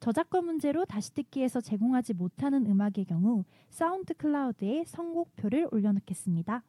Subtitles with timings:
[0.00, 6.62] 저작권 문제로 다시 듣기에서 제공하지 못하는 음악의 경우 SoundCloud에 선곡표를 올려놓겠습니다.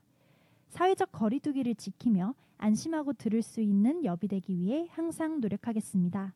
[0.70, 6.34] 사회적 거리두기를 지키며 안심하고 들을 수 있는 YIRB 되기 위해 항상 노력하겠습니다.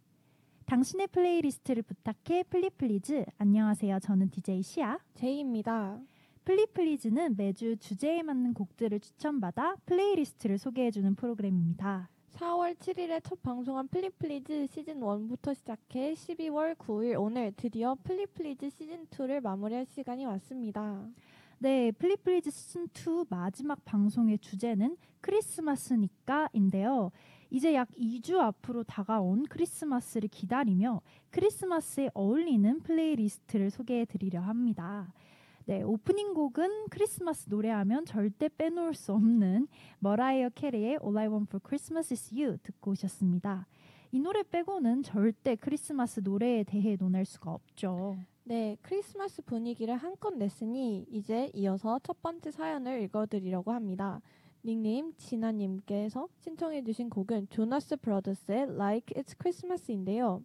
[0.65, 3.99] 당신의 playlist를 부탁해 플리 Please 안녕하세요.
[3.99, 4.99] 저는 DJ 시아.
[5.15, 5.99] 제이입니다.
[6.45, 12.09] 플리플리즈는 매주 주제에 맞는 곡들을 추천받아 플레이리스트를 소개해주는 프로그램입니다.
[12.33, 19.41] 4월 7일에 첫 방송한 플리플리즈 시즌 1부터 시작해 12월 9일 오늘 드디어 플리플리즈 시즌 2를
[19.41, 21.07] 마무리할 시간이 왔습니다.
[21.59, 27.11] 네, 플리플리즈 시즌 2 마지막 방송의 주제는 크리스마스니까인데요.
[27.51, 35.13] 이제 약 2주 앞으로 다가온 크리스마스를 기다리며 크리스마스에 어울리는 플레이리스트를 소개해 드리려 합니다.
[35.65, 39.69] 네, 오프닝 곡은 크리스마스 노래하면 절대 빼놓을 수 없는
[39.99, 43.65] 머라이어 캐리의 All I Want for Christmas is You 듣고 오셨습니다.
[44.11, 48.17] 이 노래 빼고는 절대 크리스마스 노래에 대해 논할 수가 없죠.
[48.43, 54.21] 네, 크리스마스 분위기를 한껏 냈으니 이제 이어서 첫 번째 사연을 읽어드리려고 합니다.
[54.65, 60.43] 닉네임 진아님께서 신청해주신 곡은 조나스 브라더스의 Like It's Christmas인데요.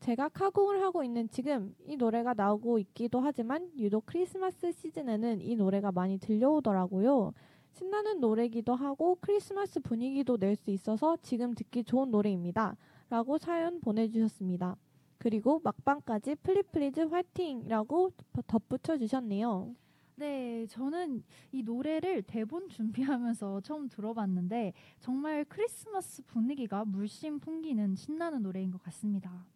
[0.00, 5.92] 제가 카공을 하고 있는 지금 이 노래가 나오고 있기도 하지만 유독 크리스마스 시즌에는 이 노래가
[5.92, 7.32] 많이 들려오더라고요.
[7.72, 12.76] 신나는 노래기도 하고 크리스마스 분위기도 낼 수 있어서 지금 듣기 좋은 노래입니다.
[13.10, 14.76] 라고 사연 보내주셨습니다.
[15.18, 18.10] 그리고 막방까지 플리플리즈 화이팅이라고
[18.46, 19.74] 덧붙여 주셨네요.
[20.16, 21.22] 네, 저는
[21.52, 29.46] 이 노래를 대본 준비하면서 처음 들어봤는데 정말 크리스마스 분위기가 물씬 풍기는 신나는 노래인 것 같습니다.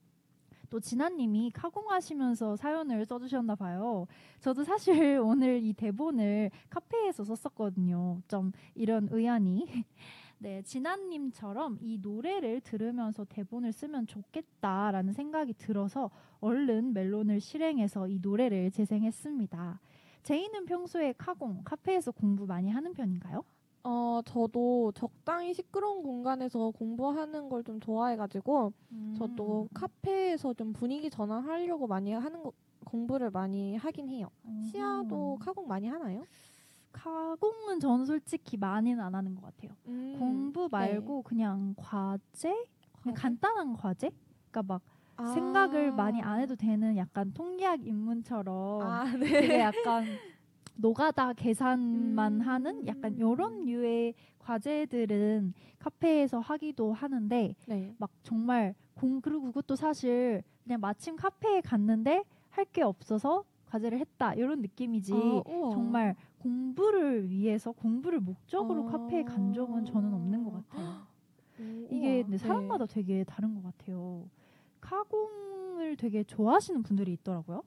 [0.72, 4.06] 또 진아님이 카공하시면서 사연을 써주셨나 봐요.
[4.40, 8.22] 저도 사실 오늘 이 대본을 카페에서 썼었거든요.
[8.26, 9.66] 좀 이런 의안이.
[10.38, 16.10] 네, 진아님처럼 이 노래를 들으면서 대본을 쓰면 좋겠다라는 생각이 들어서
[16.40, 19.78] 얼른 멜론을 실행해서 이 노래를 재생했습니다.
[20.22, 23.44] 제이는 평소에 카공, 카페에서 공부 많이 하는 편인가요?
[23.84, 29.14] 어, 저도 적당히 시끄러운 공간에서 공부하는 걸 좀 좋아해가지고, 음.
[29.16, 32.52] 저도 카페에서 좀 분위기 전환하려고 많이 하는 거,
[32.84, 34.28] 공부를 많이 하긴 해요.
[34.44, 34.62] 음.
[34.70, 36.24] 시아도 카공 많이 하나요?
[36.92, 39.70] 카공은 저는 솔직히 많이는 안 하는 것 같아요.
[39.86, 40.16] 음.
[40.18, 41.22] 공부 말고 네.
[41.24, 42.66] 그냥 과제?
[43.02, 44.10] 그냥 간단한 과제?
[44.50, 44.82] 그러니까 막
[45.16, 45.26] 아.
[45.32, 49.26] 생각을 많이 안 해도 되는 약간 통계학 입문처럼 아, 네.
[49.40, 50.04] 되게 약간
[50.74, 52.40] 노가다 계산만 음.
[52.40, 57.94] 하는 약간 이런 류의 과제들은 카페에서 하기도 하는데 네.
[57.98, 64.34] 막 정말 공 그리고 그것도 사실 그냥 마침 카페에 갔는데 할 게 없어서 과제를 했다
[64.34, 68.92] 이런 느낌이지 아, 정말 공부를 위해서 공부를 목적으로 아.
[68.92, 71.06] 카페에 간 적은 저는 없는 것 같아요.
[71.60, 72.94] 오, 이게 근데 사람마다 네.
[72.94, 74.28] 되게 다른 것 같아요.
[74.80, 77.62] 카공을 되게 좋아하시는 분들이 있더라고요.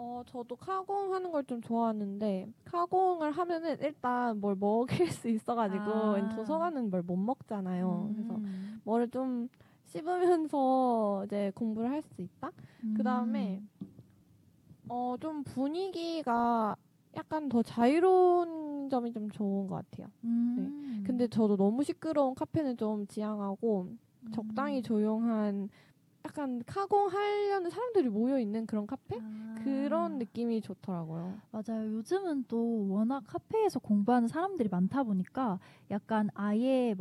[0.00, 4.86] 어, 저도 카공 하는 걸 좀 좋아하는데 카공을 하면은 일단 뭘 먹일
[5.24, 6.28] 수 있어가지고 아.
[6.30, 8.08] 도서관은 뭘 못 먹잖아요.
[8.10, 8.14] 음.
[8.14, 8.40] 그래서
[8.84, 9.48] 뭐를 좀
[9.84, 12.50] 씹으면서 이제 공부를 할 수 있다.
[12.84, 12.94] 음.
[12.96, 13.62] 그 다음에
[14.88, 16.76] 어, 좀 분위기가
[17.16, 20.08] 약간 더 자유로운 점이 좀 좋은 것 같아요.
[20.24, 20.56] 음.
[21.00, 21.02] 네.
[21.06, 23.88] 근데 저도 너무 시끄러운 카페는 좀 지향하고
[24.32, 24.82] 적당히 음.
[24.82, 25.68] 조용한
[26.24, 29.54] 약간 카공하려는 사람들이 모여 있는 그런 카페 아.
[29.64, 31.38] 그런 느낌이 좋더라고요.
[31.50, 31.92] 맞아요.
[31.94, 35.58] 요즘은 또 워낙 카페에서 공부하는 사람들이 많다 보니까
[35.90, 36.94] 약간 아예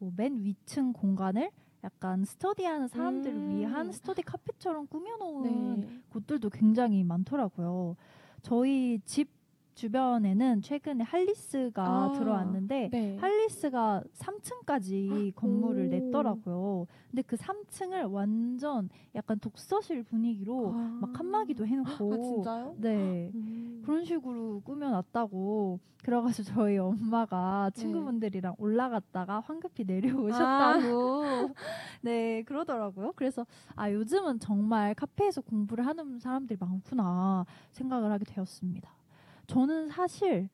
[0.00, 1.50] 막뭐맨 위층 공간을
[1.84, 3.56] 약간 스터디하는 사람들을 음.
[3.56, 6.00] 위한 스터디 카페처럼 꾸며놓은 네.
[6.08, 7.96] 곳들도 굉장히 많더라고요.
[8.42, 9.28] 저희 집
[9.74, 13.16] 주변에는 최근에 할리스가 아, 들어왔는데 네.
[13.18, 15.88] 할리스가 3층까지 건물을 오.
[15.88, 16.86] 냈더라고요.
[17.10, 20.98] 근데 그 3층을 완전 약간 독서실 분위기로 아.
[21.00, 22.76] 막 칸막이도 해놓고 아, 진짜요?
[22.78, 23.82] 네 음.
[23.84, 27.80] 그런 식으로 꾸며놨다고 그래가지고 저희 엄마가 네.
[27.80, 28.62] 친구분들이랑 네.
[28.62, 31.48] 올라갔다가 황급히 내려오셨다고 아.
[32.02, 33.12] 네 그러더라고요.
[33.16, 38.94] 그래서 아 요즘은 정말 카페에서 공부를 하는 사람들이 많구나 생각을 하게 되었습니다.
[39.46, 40.48] 저는 사실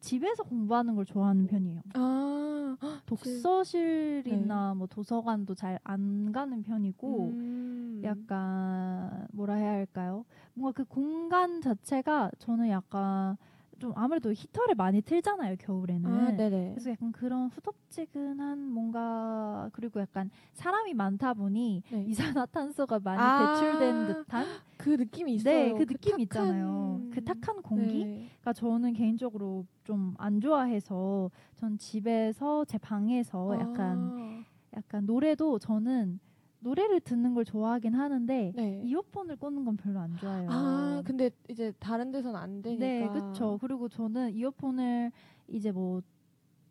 [0.00, 1.82] 집에서 공부하는 걸 좋아하는 편이에요.
[1.94, 2.76] 아,
[3.06, 4.78] 독서실이나 네.
[4.78, 8.00] 뭐 도서관도 잘 안 가는 편이고 음.
[8.04, 10.24] 약간 뭐라 해야 할까요?
[10.54, 13.36] 뭔가 그 공간 자체가 저는 약간
[13.78, 16.10] 좀 아무래도 히터를 많이 틀잖아요 겨울에는.
[16.10, 22.04] 아, 그래서 약간 그런 후덥지근한 뭔가 그리고 약간 사람이 많다 보니 네.
[22.08, 24.46] 이산화탄소가 많이 아~ 배출된 듯한
[24.76, 25.54] 그 느낌이 있어요.
[25.54, 26.20] 네, 그, 그 느낌 탁한...
[26.20, 27.00] 있잖아요.
[27.12, 28.52] 그 탁한 공기가 네.
[28.54, 34.44] 저는 개인적으로 좀 안 좋아해서 전 집에서 제 방에서 약간 아~
[34.76, 36.20] 약간 노래도 저는
[36.60, 38.82] 노래를 듣는 걸 좋아하긴 하는데 네.
[38.84, 40.48] 이어폰을 꽂는 건 별로 안 좋아해요.
[40.50, 42.84] 아 근데 이제 다른 데서는 안 되니까.
[42.84, 43.58] 네, 그렇죠.
[43.60, 45.12] 그리고 저는 이어폰을
[45.48, 46.02] 이제 뭐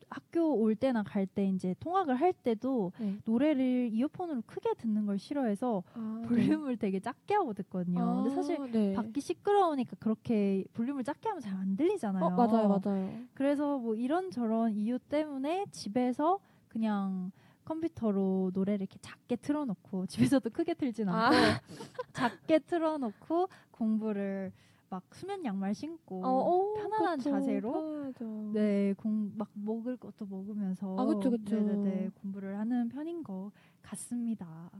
[0.09, 3.17] 학교 올 때나 갈 때 이제 통학을 할 때도 네.
[3.25, 6.27] 노래를 이어폰으로 크게 듣는 걸 싫어해서 아, 네.
[6.27, 6.75] 볼륨을 네.
[6.77, 8.01] 되게 작게 하고 듣거든요.
[8.01, 8.93] 아, 근데 사실 네.
[8.93, 12.23] 밖이 시끄러우니까 그렇게 볼륨을 작게 하면 잘 안 들리잖아요.
[12.23, 13.11] 어, 맞아요, 맞아요.
[13.33, 17.31] 그래서 뭐 이런 저런 이유 때문에 집에서 그냥
[17.67, 20.05] 컴퓨터로 노래를 이렇게 작게 틀어놓고
[20.39, 21.59] 집에서도 크게 틀진 않고 아.
[22.13, 24.53] 작게 틀어놓고 공부를
[24.89, 28.13] 막 수면 양말 신고 어, 오, 어, 편안한 그쵸, 자세로
[28.53, 31.55] 네공막 먹을 것도 먹으면서 아, 그쵸, 그쵸.
[31.57, 34.71] 네네네 공부를 하는 편인 것 같습니다.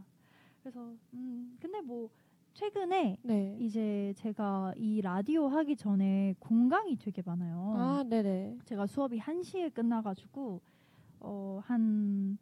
[0.61, 2.09] 그래서 음 근데 뭐
[2.53, 3.57] 최근에 네.
[3.59, 7.73] 이제 제가 이 라디오 하기 전에 공강이 되게 많아요.
[7.77, 8.59] 아, 네네.
[8.63, 10.61] 제가 수업이 1 시에 끝나가지고
[11.19, 12.37] 어한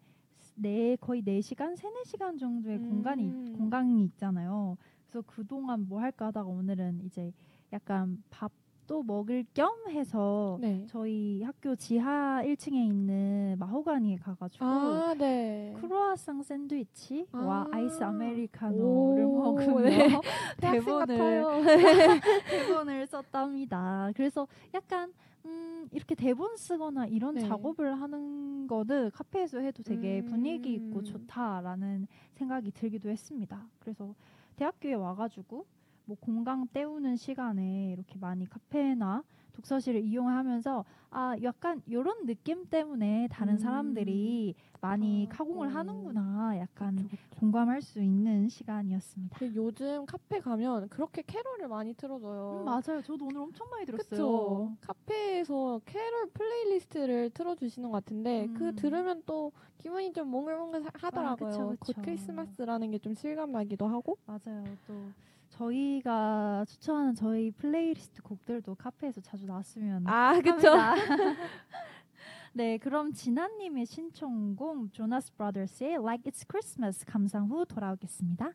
[0.55, 2.89] 네 거의 네시간 세네 시간 정도의 음.
[2.89, 4.77] 공간이 공간이 있잖아요.
[5.07, 7.33] 그래서 그동안 뭐 할까 하다가 오늘은 이제
[7.73, 10.85] 약간 밥도 먹을 겸 해서 네.
[10.87, 15.75] 저희 학교 지하 1층에 있는 마호가니에 가가지고 아, 네.
[15.79, 17.79] 크로아상 샌드위치와 아.
[17.79, 20.09] 이스 아메리카노를 먹으며 네.
[20.61, 21.43] 대본을
[22.49, 24.11] 대본을 썼답니다.
[24.15, 25.11] 그래서 약간
[25.45, 27.41] 음, 이렇게 대본 쓰거나 이런 네.
[27.41, 30.25] 작업을 하는 거는 카페에서 해도 되게 음.
[30.25, 33.67] 분위기 있고 좋다라는 생각이 들기도 했습니다.
[33.79, 34.15] 그래서
[34.55, 35.65] 대학교에 와가지고
[36.05, 39.23] 뭐 공강 때우는 시간에 이렇게 많이 카페나
[39.55, 43.59] 독서실을 이용하면서 아 약간 이런 느낌 때문에 다른 음.
[43.59, 45.71] 사람들이 많이 아, 카공을 어.
[45.71, 47.39] 하는구나 약간 그쵸, 그쵸.
[47.39, 49.37] 공감할 수 있는 시간이었습니다.
[49.39, 52.59] 그 요즘 카페 가면 그렇게 캐롤을 많이 틀어줘요.
[52.61, 53.01] 음, 맞아요.
[53.01, 54.17] 저도 오늘 엄청 많이 들었어요.
[54.17, 54.77] 그쵸?
[54.81, 58.71] 카페에서 캐롤 플레이리스트를 틀어주시는 것 같은데 그 음.
[58.71, 61.49] 그 들으면 또 기분이 좀 몽글몽글 하더라고요.
[61.53, 61.75] 아, 그쵸.
[61.79, 64.17] 곧 크리스마스라는 게 좀 실감나기도 하고.
[64.25, 64.63] 맞아요.
[64.87, 65.11] 또
[65.55, 70.73] 저희가 추천하는 저희 플레이리스트 곡들도 카페에서 자주 나왔으면 아 그렇죠.
[72.53, 78.51] 네, 그럼 진아님의 신청곡 조나스 브라더스의 Like It's Christmas 감상 후 돌아오겠습니다.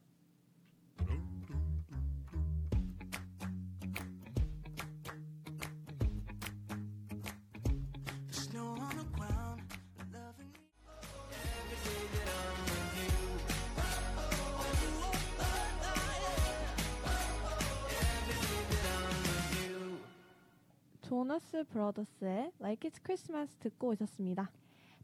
[21.41, 24.51] 조나스 브라더스의 Like It's Christmas 듣고 오셨습니다.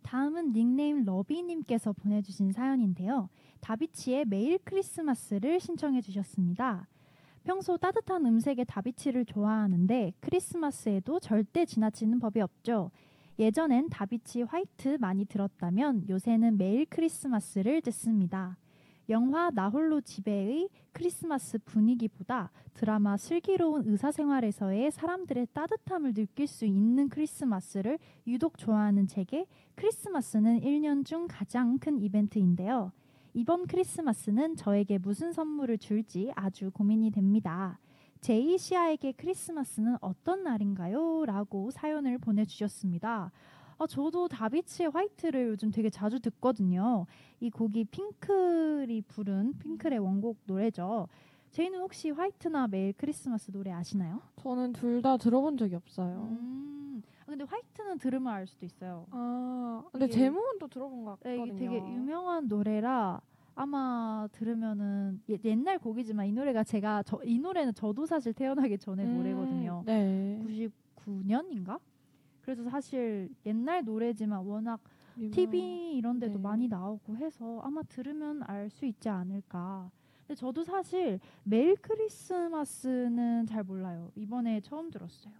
[0.02, 3.28] 다음은 닉네임 러비님께서 보내주신 사연인데요.
[3.61, 6.87] 다비치의 매일 크리스마스를 신청해 주셨습니다.
[7.43, 12.90] 평소 따뜻한 음색의 다비치를 좋아하는데 크리스마스에도 절대 지나치는 법이 없죠.
[13.38, 18.57] 예전엔 다비치 화이트 많이 들었다면 요새는 매일 크리스마스를 듣습니다.
[19.09, 28.59] 영화 나홀로 집에의 크리스마스 분위기보다 드라마 슬기로운 의사생활에서의 사람들의 따뜻함을 느낄 수 있는 크리스마스를 유독
[28.59, 29.47] 좋아하는 제게
[29.77, 32.93] 크리스마스는 1년 중 가장 큰 이벤트인데요.
[33.35, 37.79] 이번 크리스마스는 저에게 무슨 선물을 줄지 아주 고민이 됩니다.
[38.23, 41.27] 제이시아에게 크리스마스는 어떤 날인가요?
[41.27, 43.31] 라고 사연을 보내주셨습니다.
[43.78, 47.06] 아, 저도 다비치의 화이트를 요즘 되게 자주 듣거든요.
[47.40, 51.09] 이 곡이 핑클이 부른 핑클의 원곡 노래죠.
[51.50, 54.21] 제이는 혹시 화이트나 매일 크리스마스 노래 아시나요?
[54.37, 56.28] 저는 둘 다 들어본 적이 없어요.
[56.30, 59.06] 음, 아, 근데 화이트는 들으면 알 수도 있어요.
[59.11, 61.45] 아, 근데 제목은 또 들어본 것 같거든요.
[61.45, 63.21] 네, 이게 되게 유명한 노래라
[63.54, 69.04] 아마 들으면은 예, 옛날 곡이지만 이 노래가 제가 저, 이 노래는 저도 사실 태어나기 전에
[69.04, 69.83] 음, 노래거든요.
[69.87, 70.42] 네.
[71.06, 71.78] 99년인가?
[72.47, 74.81] 그래서 사실 옛날 노래지만 워낙
[75.19, 75.31] 유명.
[75.33, 76.38] TV 이런 데도 네.
[76.43, 79.91] 많이 나오고 해서 아마 들으면 알 수 있지 않을까.
[80.21, 84.12] 근데 저도 사실 매일 크리스마스는 잘 몰라요.
[84.15, 85.35] 이번에 처음 들었어요.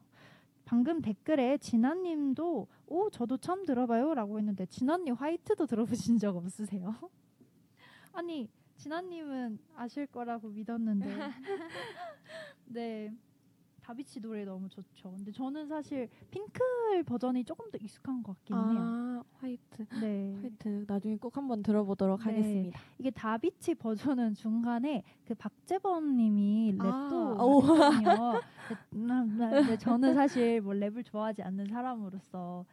[0.65, 6.93] 방금 댓글에 진아님도 오 저도 처음 들어봐요라고 했는데 진아님 화이트도 들어보신 적 없으세요?
[8.13, 8.49] 아니
[8.79, 11.07] 진아님은 아실 거라고 믿었는데
[12.67, 13.15] 네
[13.87, 15.13] 다비치 노래 너무 좋죠.
[15.13, 19.25] 근데 저는 사실 핑클 버전이 조금 더 익숙한 것 같긴 아, 해요.
[19.39, 19.87] 화이트.
[20.01, 20.37] 네.
[20.43, 22.25] 화이트 나중에 꼭 한번 들어보도록 네.
[22.25, 22.81] 하겠습니다.
[22.99, 27.61] 이게 다비치 버전은 중간에 그 박재범 님이 아, 랩도 오.
[27.61, 28.41] 하거든요.
[28.91, 32.65] 근데 저는 사실 뭐 랩을 좋아하지 않는 사람으로서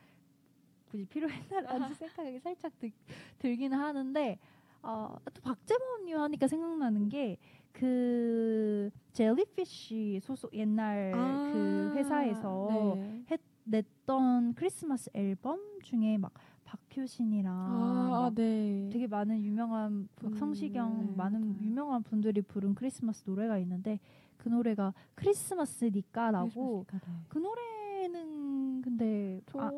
[0.90, 2.92] 굳이 필요했나라는 생각이 살짝 들,
[3.38, 4.40] 들기는 하는데
[4.82, 7.38] 어, 또 박재범 님 하니까 생각나는 게
[7.74, 13.24] 그 젤리피쉬 소속 옛날 아, 그 회사에서 네.
[13.32, 16.32] 했, 냈던 크리스마스 앨범 중에 막
[16.66, 18.90] 박효신이랑 아, 막 아, 네.
[18.92, 21.62] 되게 많은 유명한 막 분, 성시경 네, 많은.
[21.62, 24.00] 유명한 분들이 부른 크리스마스 노래가 있는데
[24.38, 27.26] 그 노래가 크리스마스니까라고 크리스마스니까, 네.
[27.28, 29.76] 그 노래는 근데 저, 아, 저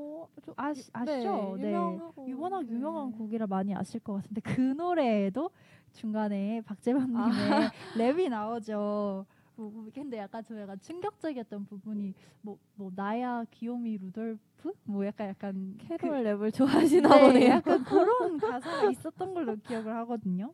[0.55, 1.55] 아시, 아시죠?
[1.57, 2.73] 네, 유명하고 유- 워낙 네.
[2.73, 5.49] 유명한 곡이라 많이 아실 것 같은데 그 노래에도
[5.93, 7.71] 중간에 박재범님의 아.
[7.95, 9.25] 랩이 나오죠.
[9.57, 15.77] 뭐, 뭐, 근데 약간 저 약간 충격적이었던 부분이 뭐뭐 나야 귀요미 루돌프 뭐 약간 약간
[15.87, 17.49] 그- 캐롤 랩을 좋아하시나 네, 보네요.
[17.51, 20.53] 약간 그런 가사가 있었던 걸로 기억을 하거든요.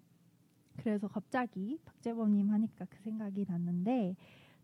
[0.77, 4.15] 그래서 갑자기 박재범님 하니까 그 생각이 났는데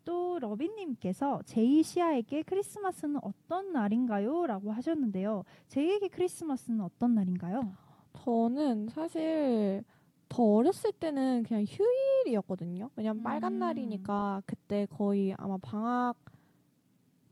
[0.07, 4.47] 또 러빈님께서 제이시아에게 크리스마스는 어떤 날인가요?
[4.47, 5.43] 라고 하셨는데요.
[5.67, 7.73] 제이에게 크리스마스는 어떤 날인가요?
[8.13, 9.83] 저는 사실
[10.29, 12.89] 더 어렸을 때는 그냥 휴일이었거든요.
[12.95, 13.59] 왜냐면 빨간 음.
[13.59, 16.15] 날이니까 그때 거의 아마 방학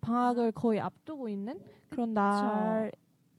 [0.01, 1.57] 방학을 거의 앞두고 있는
[1.89, 2.91] 그런 날.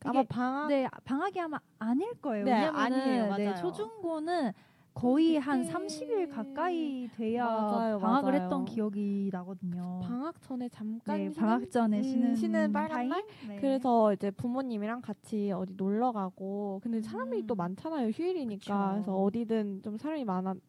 [0.03, 2.45] 아마 방학 네, 방학이 아마 아닐 거예요.
[2.47, 3.37] 네, 왜냐면은 아니에요.
[3.37, 3.55] 네.
[3.57, 4.53] 초중고는
[5.01, 8.43] 거의 한 그때- 30일 가까이 돼야 맞아요, 방학을 맞아요.
[8.45, 10.01] 했던 기억이 나거든요.
[10.03, 13.09] 방학 전에 잠깐 네, 쉬는 방학 전에 음, 쉬는, 쉬는 빨간?
[13.11, 13.23] 날?
[13.47, 13.57] 네.
[13.57, 17.47] 그래서 이제 부모님이랑 같이 어디 놀러 가고 근데 사람이 음.
[17.47, 18.93] 또 많잖아요 휴일이니까 그쵸.
[18.95, 20.61] 그래서 어디든 좀 사람이 많은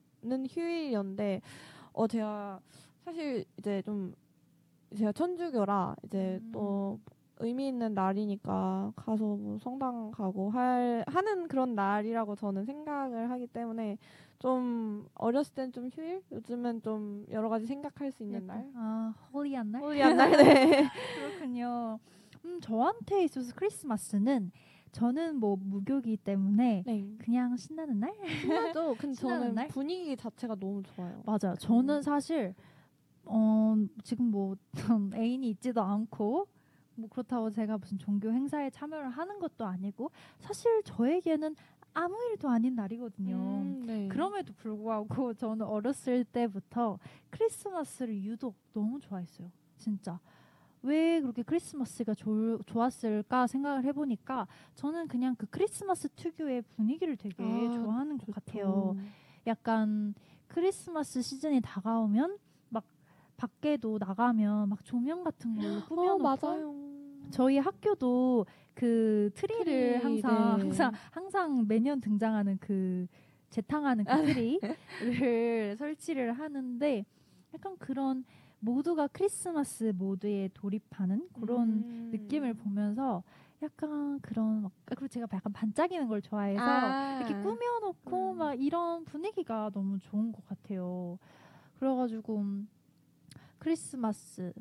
[0.50, 1.40] 휴일이었는데
[1.94, 2.60] 어 제가
[3.06, 4.14] 사실 이제 좀
[4.94, 6.50] 제가 천주교라 이제 음.
[6.52, 7.00] 또
[7.40, 13.98] 의미 있는 날이니까 가서 뭐 성당 가고 할 하는 그런 날이라고 저는 생각을 하기 때문에
[14.40, 19.72] 좀 어렸을 땐 좀 휴일 요즘은 좀 여러 가지 생각할 수 있는 날 아, 홀리한
[19.72, 19.82] 날?
[19.82, 20.88] 홀리한 날 네.
[21.16, 22.00] 그렇군요.
[22.46, 24.52] 음, 저한테 있어서 크리스마스는
[24.92, 27.08] 저는 뭐 무교기 때문에 네.
[27.20, 28.14] 그냥 신나는 날?
[28.42, 28.96] 신나죠.
[29.00, 29.68] 근데 저는 날?
[29.68, 31.22] 분위기 자체가 너무 좋아요.
[31.26, 31.56] 맞아요.
[31.60, 32.56] 저는 사실
[33.26, 34.56] 어, 지금 뭐
[35.14, 36.48] 애인이 있지도 않고
[36.98, 41.56] 뭐 그렇다고 제가 무슨 종교 행사에 참여를 하는 것도 아니고 사실 저에게는
[41.94, 43.36] 아무 일도 아닌 날이거든요.
[43.36, 44.08] 음, 네.
[44.08, 47.00] 그럼에도 불구하고 저는 어렸을 때부터
[47.30, 49.52] 크리스마스를 유독 너무 좋아했어요.
[49.78, 50.20] 진짜.
[50.84, 57.72] 왜 그렇게 크리스마스가 좋, 좋았을까 생각을 해보니까 저는 그냥 그 크리스마스 특유의 분위기를 되게 아,
[57.72, 58.34] 좋아하는 것 좋죠.
[58.34, 58.96] 같아요.
[59.48, 60.14] 약간
[60.48, 62.40] 크리스마스 시즌이 다가오면 막
[63.38, 66.76] 밖에도 나가면 막 조명 같은 걸로 어, 꾸며놓고 맞아요.
[67.30, 70.64] 저희 학교도 그 트리를 트리, 항상 네.
[70.64, 73.08] 항상 항상 매년 등장하는 그
[73.50, 74.60] 재탕하는 그 트리를
[75.78, 77.06] 설치를 하는데
[77.54, 78.26] 약간 그런
[78.60, 82.10] 모두가 크리스마스 모드에 돌입하는 그런 음.
[82.12, 83.24] 느낌을 보면서
[83.62, 87.18] 약간 그런 막 그리고 제가 약간 반짝이는 걸 좋아해서 아.
[87.20, 88.38] 이렇게 꾸며놓고 음.
[88.38, 91.18] 막 이런 분위기가 너무 좋은 것 같아요.
[91.80, 92.68] 그래가지고 음,
[93.60, 94.54] 크리스마스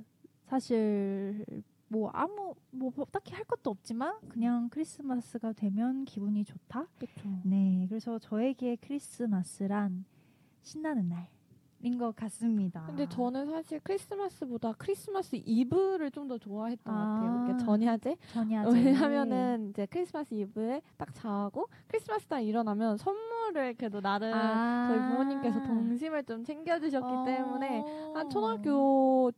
[0.46, 1.44] 사실
[1.88, 6.86] 뭐 아무 뭐 딱히 할 것도 없지만 그냥 크리스마스가 되면 기분이 좋다.
[6.98, 7.40] 그쵸.
[7.44, 10.04] 네, 그래서 저에게 크리스마스란
[10.62, 11.28] 신나는 날
[11.80, 12.84] 인것 같습니다.
[12.86, 17.04] 근데 저는 사실 크리스마스보다 크리스마스 이브를 좀 더 좋아했던 것 아.
[17.20, 17.46] 같아요.
[17.54, 18.16] 이게 전야제.
[18.32, 24.88] 전야제 왜냐하면은 이제 크리스마스 이브에 딱 자고 크리스마스 날 일어나면 선물을 그래도 나름 아.
[24.88, 27.24] 저희 부모님께서 동심을 좀 챙겨주셨기 어.
[27.24, 29.30] 때문에 한 초등학교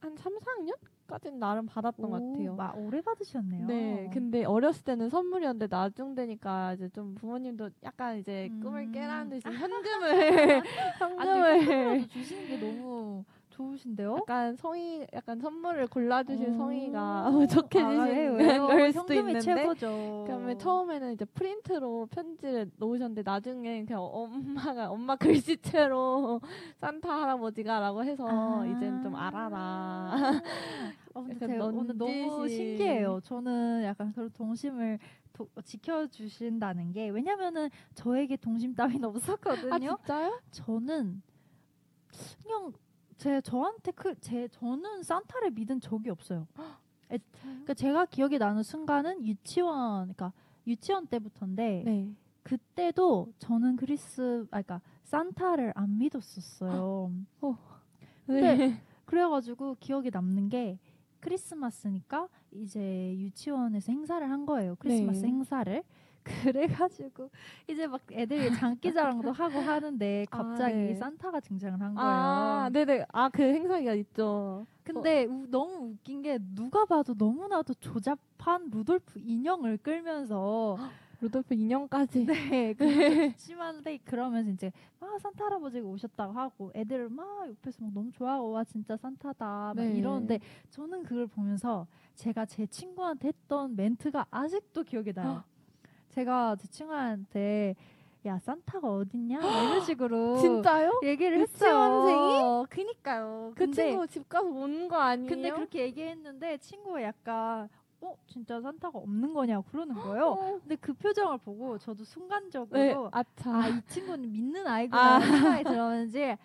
[0.00, 0.74] 한 3, 4학년
[1.06, 2.54] 까지는 나름 받았던 것 오, 같아요.
[2.54, 3.66] 마, 오래 받으셨네요.
[3.66, 8.92] 네, 근데 어렸을 때는 선물이었는데 나중 되니까 이제 좀 부모님도 약간 이제 꿈을 음.
[8.92, 10.62] 깨라는 듯이 현금을 아,
[10.98, 13.24] 현금을 주시는 게 너무
[13.56, 14.16] 좋으신데요?
[14.16, 16.52] 약간 성의 약간 선물을 골라주실 어.
[16.52, 18.36] 성의가 좋게 아, 주신?
[18.66, 20.24] 걸 수도 있는데 최고죠.
[20.26, 26.40] 그러면 처음에는 이제 프린트로 편지를 놓으셨는데 나중에 그냥 엄마가 엄마 글씨체로
[26.80, 28.66] 산타 할아버지가라고 해서 아.
[28.66, 30.12] 이젠 좀 알아라.
[31.14, 32.46] 아, 근데 오늘 너무.
[32.48, 33.20] 신기해요.
[33.24, 34.98] 저는 약간 그런 동심을
[35.32, 39.74] 도, 지켜주신다는 게 왜냐면은 저에게 동심 따위는 없었거든요.
[39.74, 40.40] 아 진짜요?
[40.50, 41.22] 저는
[42.42, 42.72] 그냥
[43.16, 46.46] 제 저한테 그 제 저는 산타를 믿은 적이 없어요.
[47.10, 50.32] 에, 그러니까 제가 기억이 나는 순간은 유치원 그러니까
[50.66, 52.12] 유치원 때부터인데 네.
[52.42, 57.10] 그때도 저는 크리스 아 그러니까 산타를 안 믿었었어요.
[58.26, 58.82] 네.
[59.04, 60.78] 그래가지고 기억에 남는 게
[61.20, 64.76] 크리스마스니까 이제 유치원에서 행사를 한 거예요.
[64.78, 65.28] 크리스마스 네.
[65.28, 65.82] 행사를.
[66.26, 67.30] 그래가지고
[67.68, 70.94] 이제 막 애들이 장기자랑도 하고 하는데 아, 갑자기 아, 네.
[70.94, 72.08] 산타가 등장을 한 거예요.
[72.08, 73.06] 아, 네네.
[73.12, 74.66] 아, 그 행사가 있죠.
[74.82, 75.28] 근데 어.
[75.30, 80.76] 우, 너무 웃긴 게 누가 봐도 너무나도 조잡한 루돌프 인형을 끌면서
[81.20, 82.26] 루돌프 인형까지.
[82.26, 88.12] 네, 그 심한데 그러면서 이제 아 산타 할아버지가 오셨다고 하고 애들 막 옆에서 막 너무
[88.12, 89.96] 좋아하고 와 진짜 산타다 막 네.
[89.96, 90.38] 이러는데
[90.70, 95.42] 저는 그걸 보면서 제가 제 친구한테 했던 멘트가 아직도 기억에 나요.
[96.16, 97.74] 제가 제 친구한테
[98.24, 101.00] 야 산타가 어딨냐 이런 식으로 진짜요?
[101.02, 102.64] 얘기를 했어요.
[102.70, 103.52] 그니까요.
[103.54, 105.28] 그 친구 집 가서 오는 거 아니에요?
[105.28, 107.68] 근데 그렇게 얘기했는데 친구가 약간
[108.00, 110.24] 어 진짜 산타가 없는 거냐고 그러는 거예요.
[110.40, 110.58] 어.
[110.60, 112.94] 근데 그 표정을 보고 저도 순간적으로 네,
[113.44, 115.20] 아이 친구는 믿는 아이구나 아.
[115.20, 116.36] 생각이 들었는지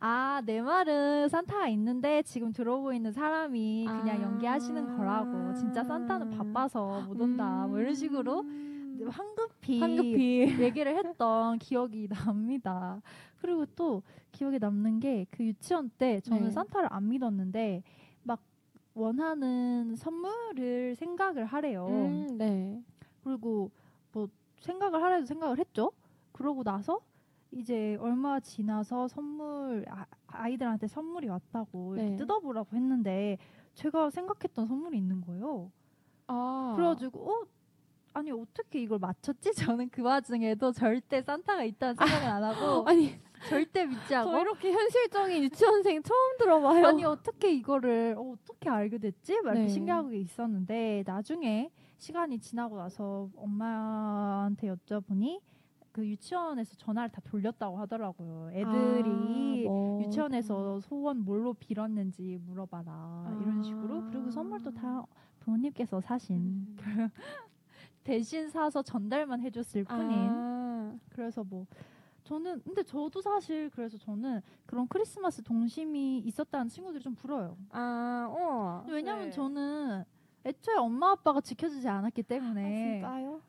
[0.00, 5.54] 아, 내 말은 산타가 있는데 지금 들어오고 있는 사람이 그냥 아~ 연기하시는 거라고.
[5.54, 7.64] 진짜 산타는 바빠서 못 온다.
[7.64, 8.67] 음~ 뭐 이런 식으로 음.
[9.04, 13.00] 황급히, 황급히 얘기를 했던 기억이 납니다.
[13.40, 14.02] 그리고 또
[14.32, 16.50] 기억에 남는 게 그 유치원 때 저는 네.
[16.50, 17.82] 산타를 안 믿었는데
[18.22, 18.40] 막
[18.94, 21.86] 원하는 선물을 생각을 하래요.
[21.86, 22.82] 음, 네.
[23.22, 23.70] 그리고
[24.12, 24.28] 뭐
[24.60, 25.92] 생각을 하래도 생각을 했죠.
[26.32, 27.00] 그러고 나서
[27.50, 29.84] 이제 얼마 지나서 선물
[30.26, 32.16] 아, 이들한테 선물이 왔다고 네.
[32.16, 33.38] 뜯어보라고 했는데
[33.74, 35.70] 제가 생각했던 선물이 있는 거예요.
[36.26, 36.74] 아.
[36.76, 37.46] 그래가지고 어
[38.18, 39.52] 아니 어떻게 이걸 맞췄지?
[39.54, 43.14] 저는 그 와중에도 절대 산타가 있다는 생각을 안 하고 아니
[43.48, 46.84] 절대 믿지 않고 저 이렇게 현실적인 유치원생 처음 들어봐요.
[46.84, 49.34] 아니 어떻게 이거를 어, 떻게 알게 됐지?
[49.42, 49.68] 막 이렇게 네.
[49.68, 55.40] 신기하고 있었는데 나중에 시간이 지나고 나서 엄마한테 여쭤보니
[55.92, 58.50] 그 유치원에서 전화를 다 돌렸다고 하더라고요.
[58.52, 60.02] 애들이 아, 뭐.
[60.02, 63.38] 유치원에서 소원 뭘로 빌었는지 물어봐라 아.
[63.40, 65.04] 이런 식으로 그리고 선물도 다
[65.40, 66.76] 부모님께서 사신 음.
[68.08, 70.98] 대신 사서 전달만 해줬을 뿐인 아.
[71.10, 71.66] 그래서 뭐
[72.24, 77.58] 저는 근데 저도 사실 그래서 저는 그런 크리스마스 동심이 있었다는 친구들이 좀 부러요.
[77.70, 78.84] 아, 어.
[78.88, 79.30] 왜냐면 네.
[79.30, 80.04] 저는
[80.46, 83.02] 애초에 엄마 아빠가 지켜주지 않았기 때문에.
[83.04, 83.40] 아, 진짜요?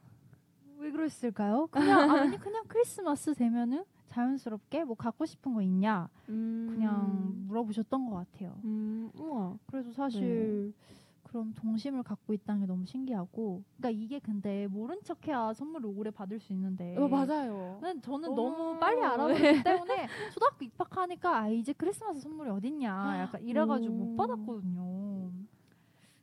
[0.80, 1.67] 왜 그랬을까요?
[1.67, 6.67] 그냥 아니 그냥 크리스마스 되면은 자연스럽게 뭐 갖고 싶은 거 있냐 음.
[6.74, 8.60] 그냥 물어보셨던 것 같아요.
[8.65, 9.58] 음, 우와.
[9.67, 10.99] 그래서 사실 네.
[11.30, 16.39] 그런 동심을 갖고 있다는 게 너무 신기하고 그러니까 이게 근데 모른 척해야 선물을 오래 받을
[16.39, 17.80] 수 있는데 어, 맞아요.
[18.02, 19.63] 저는 너무 빨리 알아보기 네.
[19.63, 25.32] 때문에 초등학교 입학하니까 아 이제 크리스마스 선물이 어딨냐 약간 이래가지고 못 받았거든요.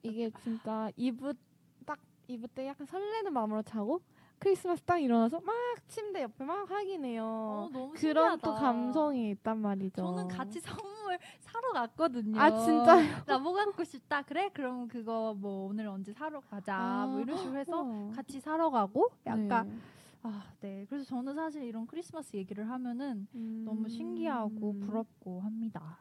[0.02, 1.34] 이게 진짜 이브
[1.84, 4.00] 딱 이브 때 약간 설레는 마음으로 자고
[4.38, 5.54] 크리스마스 딱 일어나서 막
[5.88, 7.24] 침대 옆에 막 확인해요.
[7.24, 8.36] 어, 너무 그런 신기하다.
[8.42, 9.96] 또 감성이 있단 말이죠.
[10.02, 12.38] 저는 같이 선물 사러 갔거든요.
[12.40, 13.06] 아 진짜요?
[13.26, 14.22] 나 뭐 갖고 싶다.
[14.22, 14.50] 그래?
[14.52, 16.76] 그럼 그거 뭐 오늘 언제 사러 가자.
[16.76, 18.12] 아, 뭐 이런 식으로 해서 어.
[18.14, 19.76] 같이 사러 가고 약간 네.
[20.22, 20.84] 아, 네.
[20.88, 23.62] 그래서 저는 사실 이런 크리스마스 얘기를 하면은 음.
[23.64, 25.98] 너무 신기하고 부럽고 합니다.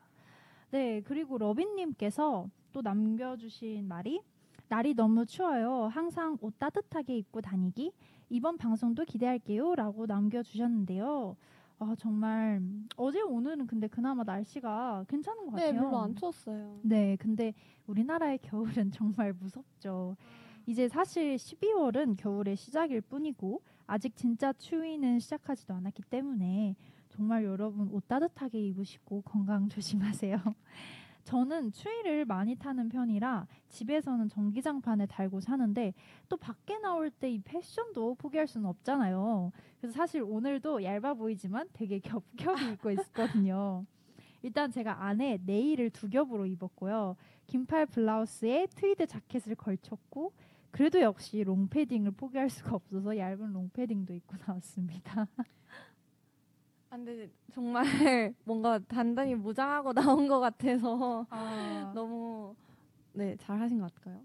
[0.71, 4.19] 네, 그리고 러빈님께서 또 남겨주신 말이
[4.67, 5.85] 날이 너무 추워요.
[5.91, 7.91] 항상 옷 따뜻하게 입고 다니기.
[8.29, 9.75] 이번 방송도 기대할게요.
[9.75, 11.35] 라고 남겨주셨는데요.
[11.77, 12.61] 아, 정말
[12.95, 15.71] 어제 오늘은 근데 그나마 날씨가 괜찮은 것 네, 같아요.
[15.73, 16.79] 네, 별로 안 추웠어요.
[16.83, 17.53] 네, 근데
[17.85, 20.15] 우리나라의 겨울은 정말 무섭죠.
[20.65, 26.75] 이제 사실 12월은 겨울의 시작일 뿐이고 아직 진짜 추위는 시작하지도 않았기 때문에
[27.09, 30.37] 정말 여러분 옷 따뜻하게 입으시고 건강 조심하세요.
[31.25, 35.93] 저는 추위를 많이 타는 편이라 집에서는 전기장판에 달고 사는데
[36.29, 39.51] 또 밖에 나올 때 이 패션도 포기할 수는 없잖아요.
[39.81, 43.85] 그래서 사실 오늘도 얇아 보이지만 되게 겹겹이 입고 있었거든요.
[44.43, 47.15] 일단 제가 안에 네일을 두 겹으로 입었고요.
[47.47, 50.31] 긴팔 블라우스에 트위드 자켓을 걸쳤고
[50.69, 55.27] 그래도 역시 롱패딩을 포기할 수가 없어서 얇은 롱패딩도 입고 나왔습니다.
[56.95, 57.83] 아, 근데 정말
[58.45, 61.91] 뭔가 단단히 무장하고 나온 것 같아서 아.
[61.93, 62.55] 너무
[63.11, 64.21] 네 잘하신 것 같아요.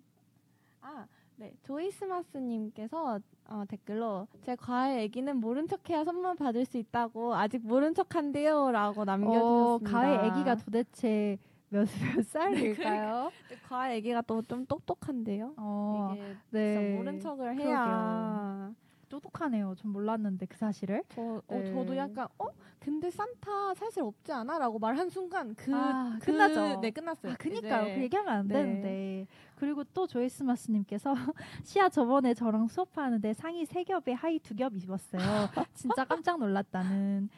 [0.81, 1.05] 아,
[1.35, 7.93] 네 조이스마스님께서 어, 댓글로 제 과외 애기는 모른 척해야 선물 받을 수 있다고 아직 모른
[7.93, 9.45] 척한대요라고 남겨주셨습니다.
[9.45, 11.39] 어, 과외 애기가 도대체
[11.71, 13.33] 몇, 몇 살일까요?
[13.49, 15.55] 네, 과외 애기가 또 좀 똑똑한데요.
[15.57, 16.97] 어, 이게 네.
[16.97, 17.85] 모른 척을 해야.
[17.85, 18.90] 그러게요.
[19.11, 19.75] 똑똑하네요.
[19.77, 21.03] 전 몰랐는데 그 사실을.
[21.11, 21.71] 저, 어, 네.
[21.73, 22.47] 저도 약간 어
[22.79, 26.81] 근데 산타 사실 없지 않아?라고 말한 순간 그, 아, 그 끝나죠.
[26.81, 27.33] 네 끝났어요.
[27.33, 27.95] 아, 그니까요.
[27.97, 28.55] 그 얘기하면 안 네.
[28.55, 29.27] 되는데.
[29.57, 31.13] 그리고 또 조이스마스님께서
[31.65, 35.21] 시아 저번에 저랑 수업하는데 상의 세 겹에 하의 두 겹 입었어요.
[35.75, 37.29] 진짜 깜짝 놀랐다는.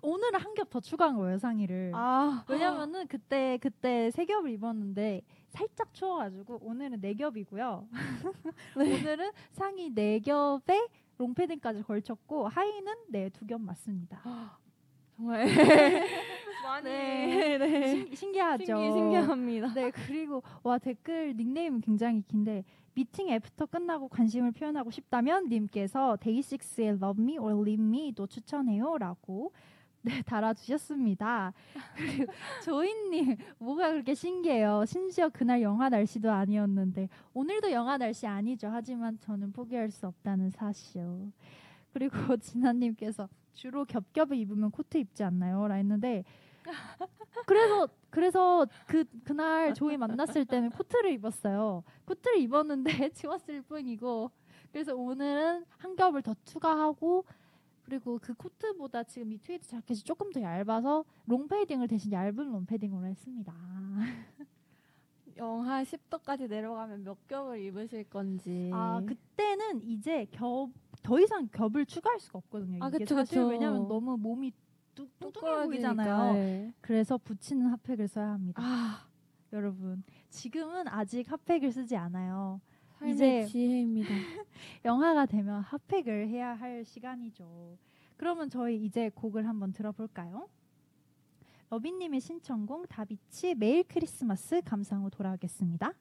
[0.00, 1.90] 오늘은 한 겹 더 추가한 거예요 상의를.
[1.94, 2.44] 아.
[2.48, 7.88] 왜냐면은 그때 그때 세 겹을 입었는데 살짝 추워가지고 오늘은 네 겹이고요.
[8.76, 9.00] 네.
[9.00, 14.20] 오늘은 상의 네 겹에 롱패딩까지 걸쳤고 하의는 네두 겹 맞습니다.
[15.16, 15.46] 정말
[16.62, 18.14] 많이 네, 네.
[18.14, 19.74] 신, 기하죠 신기, 신기합니다.
[19.74, 26.88] 네 그리고 와 댓글 닉네임 굉장히 긴데 미팅 애프터 끝나고 관심을 표현하고 싶다면 님께서 데이식스의
[27.00, 29.52] Love Me or Leave Me도 추천해요라고
[30.02, 31.52] 네, 달아주셨습니다.
[31.96, 32.32] 그리고
[32.64, 34.84] 조인님, 뭐가 그렇게 신기해요.
[34.86, 38.68] 심지어 그날 영하 날씨도 아니었는데, 오늘도 영하 날씨 아니죠.
[38.70, 41.32] 하지만 저는 포기할 수 없다는 사실.
[41.92, 45.66] 그리고 진아님께서 주로 겹겹을 입으면 코트 입지 않나요?
[45.66, 46.24] 라 했는데,
[47.46, 51.82] 그래서 그래서 그 그날 조이 만났을 때는 코트를 입었어요.
[52.04, 54.30] 코트를 입었는데 추웠을 뿐이고
[54.72, 57.24] 그래서 오늘은 한 겹을 더 추가하고
[57.88, 63.54] 그리고 그 코트보다 지금 이 트위드 자켓이 조금 더 얇아서 롱패딩을 대신 얇은 롱패딩으로 했습니다.
[65.38, 68.70] 영하 10도까지 내려가면 몇 겹을 입으실 건지.
[68.74, 70.68] 아 그때는 이제 겹
[71.02, 72.84] 더 이상 겹을 추가할 수가 없거든요.
[72.84, 73.48] 아, 이게 그쵸, 사실 그쵸.
[73.48, 74.52] 왜냐면 너무 몸이
[74.94, 76.32] 뚱뚱해 보이잖아요.
[76.34, 76.74] 네.
[76.80, 78.60] 그래서 붙이는 핫팩을 써야 합니다.
[78.62, 79.06] 아.
[79.54, 82.60] 여러분 지금은 아직 핫팩을 쓰지 않아요.
[83.06, 84.08] 이제 지혜입니다.
[84.84, 87.76] 영화가 되면 핫팩을 해야 할 시간이죠.
[88.16, 90.48] 그러면 저희 이제 곡을 한번 들어볼까요?
[91.70, 95.92] 러비님의 신청곡 다비치 매일 크리스마스 감상 후 돌아오겠습니다.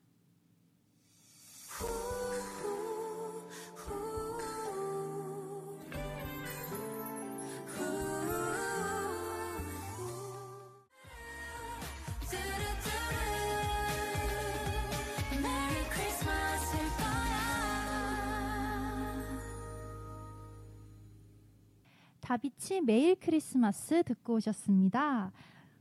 [22.28, 25.32] 다비치 매일 크리스마스 듣고 오셨습니다.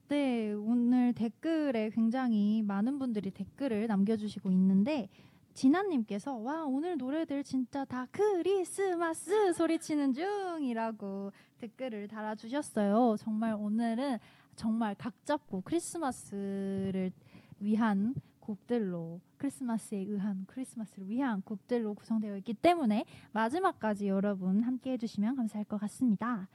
[0.07, 5.09] 네, 오늘 댓글에 굉장히 많은 분들이 댓글을 남겨주시고 있는데
[5.55, 13.17] 진아님께서 와 오늘 노래들 진짜 다 크리스마스 소리치는 중이라고 댓글을 달아주셨어요.
[13.19, 14.19] 정말 오늘은
[14.55, 17.11] 정말 각 잡고 크리스마스를
[17.59, 25.64] 위한 곡들로 크리스마스에 의한 크리스마스를 위한 곡들로 구성되어 있기 때문에 마지막까지 여러분 함께 해주시면 감사할
[25.64, 26.49] 것 같습니다.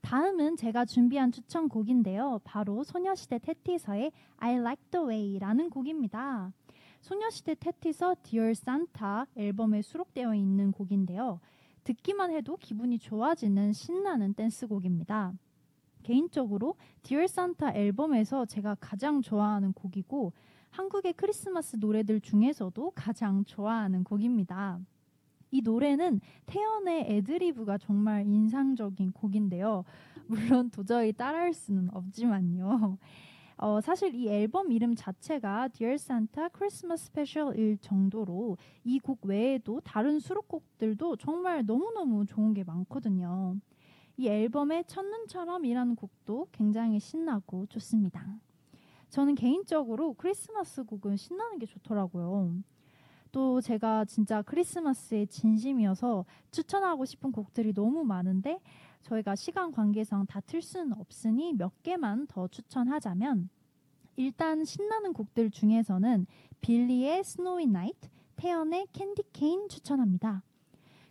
[0.00, 2.40] 다음은 제가 준비한 추천곡인데요.
[2.44, 6.52] 바로 소녀시대 테티서의 I Like the Way라는 곡입니다.
[7.00, 11.40] 소녀시대 테티서 Dear Santa 앨범에 수록되어 있는 곡인데요.
[11.84, 15.32] 듣기만 해도 기분이 좋아지는 신나는 댄스곡입니다.
[16.02, 20.32] 개인적으로 Dear Santa 앨범에서 제가 가장 좋아하는 곡이고
[20.70, 24.78] 한국의 크리스마스 노래들 중에서도 가장 좋아하는 곡입니다.
[25.50, 29.84] 이 노래는 태연의 애드리브가 정말 인상적인 곡인데요.
[30.26, 32.98] 물론 도저히 따라할 수는 없지만요.
[33.60, 40.20] 어, 사실 이 앨범 이름 자체가 Dear Santa Christmas Special일 정도로 이 곡 외에도 다른
[40.20, 43.56] 수록곡들도 정말 너무너무 좋은 게 많거든요.
[44.16, 48.38] 이 앨범의 첫눈처럼이라는 곡도 굉장히 신나고 좋습니다.
[49.10, 52.54] 저는 개인적으로 크리스마스 곡은 신나는 게 좋더라고요.
[53.32, 58.58] 또 제가 진짜 크리스마스에 진심이어서 추천하고 싶은 곡들이 너무 많은데
[59.02, 63.48] 저희가 시간 관계상 다 틀 수는 없으니 몇 개만 더 추천하자면
[64.16, 66.26] 일단 신나는 곡들 중에서는
[66.60, 70.42] 빌리의 Snowy Night, 태연의 Candy Cane 추천합니다.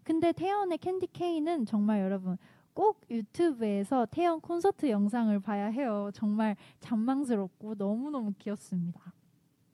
[0.03, 2.37] 근데 태연의 Candy Cane은 정말 여러분
[2.77, 6.11] 꼭 유튜브에서 태연 콘서트 영상을 봐야 해요.
[6.13, 9.15] 정말 잔망스럽고 너무너무 귀엽습니다.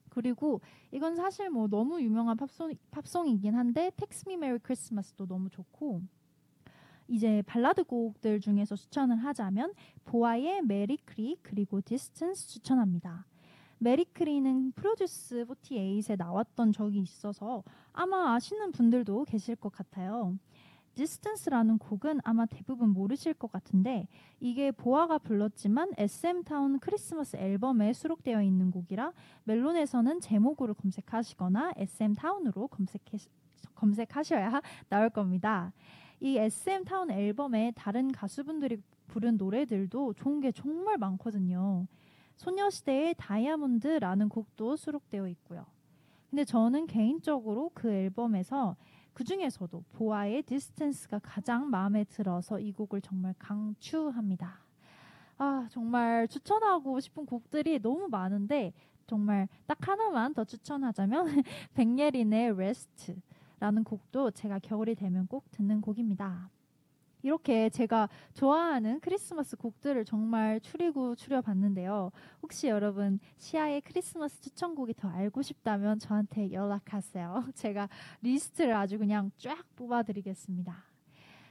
[0.08, 6.00] 그리고 이건 사실 뭐 너무 유명한 팝송, 팝송이긴 한데 Text Me Merry Christmas도 너무 좋고
[7.06, 9.74] 이제 발라드 곡들 중에서 추천을 하자면
[10.06, 13.26] 보아의 Merry Chri 그리고 Distance 추천합니다.
[13.76, 20.38] Merry Chri는 프로듀스 48에 나왔던 적이 있어서 아마 아시는 분들도 계실 것 같아요.
[20.94, 24.06] Distance라는 곡은 아마 대부분 모르실 것 같은데
[24.40, 29.12] 이게 보아가 불렀지만 SM 타운 크리스마스 앨범에 수록되어 있는 곡이라
[29.44, 33.18] 멜론에서는 제목으로 검색하시거나 SM 타운으로 검색해,
[33.74, 35.72] 검색하셔야 나올 겁니다.
[36.20, 38.78] 이 SM 타운 앨범에 다른 가수분들이
[39.08, 41.86] 부른 노래들도 좋은 게 정말 많거든요.
[42.36, 45.66] 소녀시대의 다이아몬드라는 곡도 수록되어 있고요.
[46.30, 48.76] 근데 저는 개인적으로 그 앨범에서
[49.14, 54.58] 그 중에서도 보아의 Distance가 가장 마음에 들어서 이 곡을 정말 강추합니다.
[55.38, 58.72] 아, 정말 추천하고 싶은 곡들이 너무 많은데
[59.06, 61.26] 정말 딱 하나만 더 추천하자면
[61.74, 66.50] 백예린의 Rest라는 곡도 제가 겨울이 되면 꼭 듣는 곡입니다.
[67.24, 72.12] 이렇게 제가 좋아하는 크리스마스 곡들을 정말 추리고 추려봤는데요.
[72.42, 77.46] 혹시 여러분 시아의 크리스마스 추천곡이 더 알고 싶다면 저한테 연락하세요.
[77.56, 77.88] 제가
[78.20, 80.84] 리스트를 아주 그냥 쫙 뽑아드리겠습니다.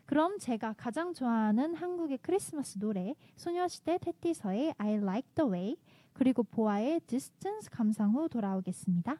[0.05, 5.77] 그럼 제가 가장 좋아하는 한국의 크리스마스 노래 소녀시대 테티서의 I Like the Way
[6.13, 9.17] 그리고 보아의 Distance 감상 후 돌아오겠습니다.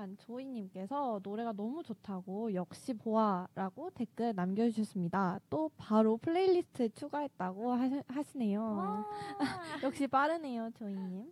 [0.00, 5.40] 동안 조이님께서 노래가 너무 좋다고 역시 보아라고 댓글 남겨주셨습니다.
[5.50, 7.72] 또 바로 playlist에 추가했다고
[8.08, 9.04] 하시, 네요
[9.84, 11.30] 역시 빠르네요, 조이님.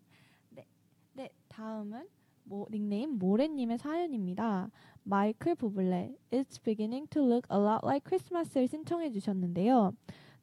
[0.51, 0.67] 네,
[1.15, 2.07] 네 다음은
[2.45, 4.71] 뭐, 닉네임 모래님의 사연입니다.
[5.03, 9.95] 마이클 부블레 It's beginning to look a lot like Christmas을 신청해 주셨는데요.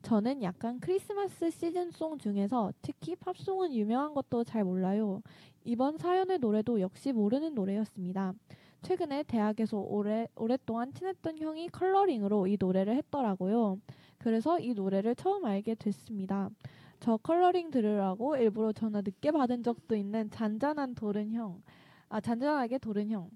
[0.02, 5.22] 저는 약간 크리스마스 시즌송 중에서 특히 팝송은 유명한 것도 잘 몰라요.
[5.64, 8.34] 이번 사연의 노래도 역시 모르는 노래였습니다.
[8.84, 13.80] 최근에 대학에서 오래, 오랫동안 친했던 형이 컬러링으로 이 노래를 했더라고요.
[14.20, 16.50] 그래서 이 노래를 처음 알게 됐습니다.
[17.00, 21.62] 저 컬러링 들으라고 일부러 전화 늦게 받은 적도 있는 잔잔한 도른 형.
[22.10, 23.30] 아, 잔잔하게 도른 형.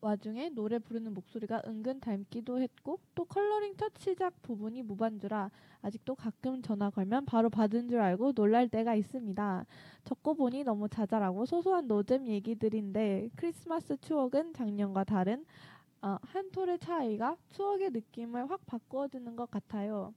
[0.00, 5.50] 와중에 노래 부르는 목소리가 은근 닮기도 했고 또 컬러링 첫 시작 부분이 무반주라
[5.82, 9.66] 아직도 가끔 전화 걸면 바로 받은 줄 알고 놀랄 때가 있습니다.
[10.04, 15.44] 적고 보니 너무 자잘하고 소소한 노잼 얘기들인데 크리스마스 추억은 작년과 다른
[16.00, 20.14] 어, 한 톨의 차이가 추억의 느낌을 확 바꿔주는 것 같아요.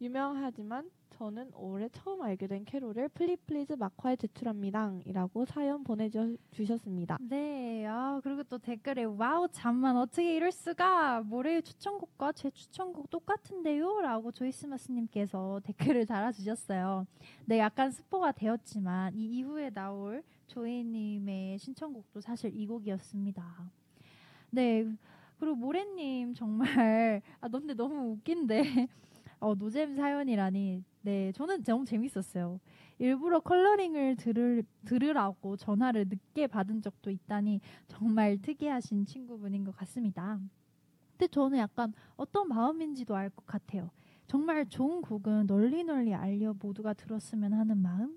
[0.00, 4.92] 유명하지만 저는 올해 처음 알게 된 캐롤을 플리플리즈 막화에 제출합니다.
[5.04, 7.18] 이라고 사연 보내주셨습니다.
[7.20, 11.20] 네, 아, 그리고 또 댓글에 wow, 잠만 어떻게 이럴 수가?
[11.22, 14.00] 모레의 추천곡과 제 추천곡 똑같은데요?
[14.00, 17.06] 라고 조이스마스님께서 댓글을 달아주셨어요.
[17.44, 23.44] 네, 약간 스포가 되었지만 이 이후에 나올 조이님의 신청곡도 사실 이 곡이었습니다.
[24.50, 24.86] 네,
[25.38, 28.62] 그리고 모래님 정말 아 근데 너무 웃긴데
[29.40, 32.60] 어, 노잼 사연이라니 네, 저는 너무 재밌었어요.
[32.98, 40.38] 일부러 컬러링을 들을, 들으라고 전화를 늦게 받은 적도 있다니 정말 특이하신 친구분인 것 같습니다.
[41.12, 43.90] 근데 저는 약간 어떤 마음인지도 알 것 같아요.
[44.28, 48.16] 정말 좋은 곡은 널리 널리 알려 모두가 들었으면 하는 마음?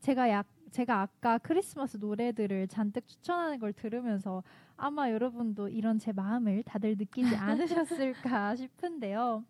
[0.00, 4.42] 제가 약 제가 아까 크리스마스 노래들을 잔뜩 추천하는 걸 들으면서
[4.76, 9.42] 아마 여러분도 이런 제 마음을 다들 느끼지 않으셨을까 싶은데요.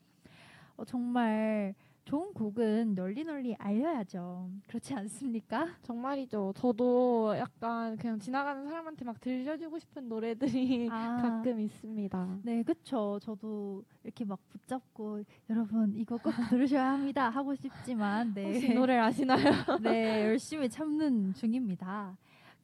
[0.76, 1.74] 어, 정말
[2.06, 4.48] 좋은 곡은 널리 널리 알려야죠.
[4.68, 5.66] 그렇지 않습니까?
[5.82, 6.52] 정말이죠.
[6.56, 12.38] 저도 약간 그냥 지나가는 사람한테 막 들려주고 싶은 노래들이 아, 가끔 있습니다.
[12.44, 13.18] 네, 그쵸.
[13.20, 18.44] 저도 이렇게 막 붙잡고 여러분 이거 꼭 들으셔야 합니다 하고 싶지만 네.
[18.52, 19.42] 혹시 노래를 아시나요?
[19.82, 22.16] 네, 열심히 참는 중입니다.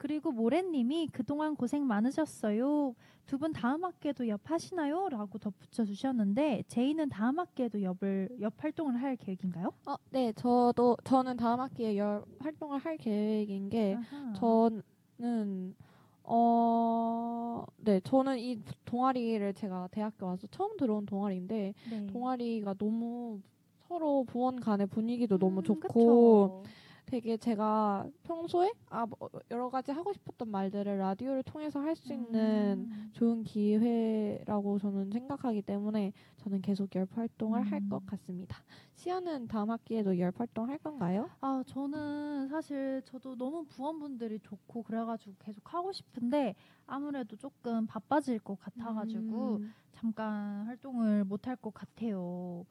[0.03, 2.97] 그리고 모래님이 그동안 고생 많으셨어요.
[3.25, 5.09] 두 분 다음 학기에도 옆 하시나요?
[5.09, 9.73] 라고 덧붙여 주셨는데 제이는 다음 학기에도 옆을 옆 활동을 할 계획인가요?
[9.87, 14.33] 어, 네, 저도 저는 다음 학기에 옆 활동을 할 계획인 게 아하.
[14.35, 15.77] 저는
[16.25, 22.07] 어, 네, 저는 이 동아리를 제가 대학교 와서 처음 들어온 동아리인데 네.
[22.09, 23.41] 동아리가 너무
[23.87, 26.63] 서로 부원 간의 분위기도 음, 너무 좋고 그쵸.
[27.07, 32.89] 되게 제가 평소에 아, 뭐 여러 가지 하고 싶었던 말들을 라디오를 통해서 할 수 있는
[32.91, 33.13] 음.
[33.13, 37.65] 좋은 기회라고 저는 생각하기 때문에 저는 계속 열 활동을 음.
[37.65, 38.57] 할것 같습니다.
[38.95, 41.31] 시연은 다음 학기에도 열 활동 할 건가요?
[41.41, 46.55] 아 저는 사실 저도 너무 부원분들이 좋고 그래가지고 계속 하고 싶은데
[46.87, 49.75] 아무래도 조금 바빠질 것 같아가지고 음.
[49.93, 52.65] 잠깐 활동을 못 할 것 같아요.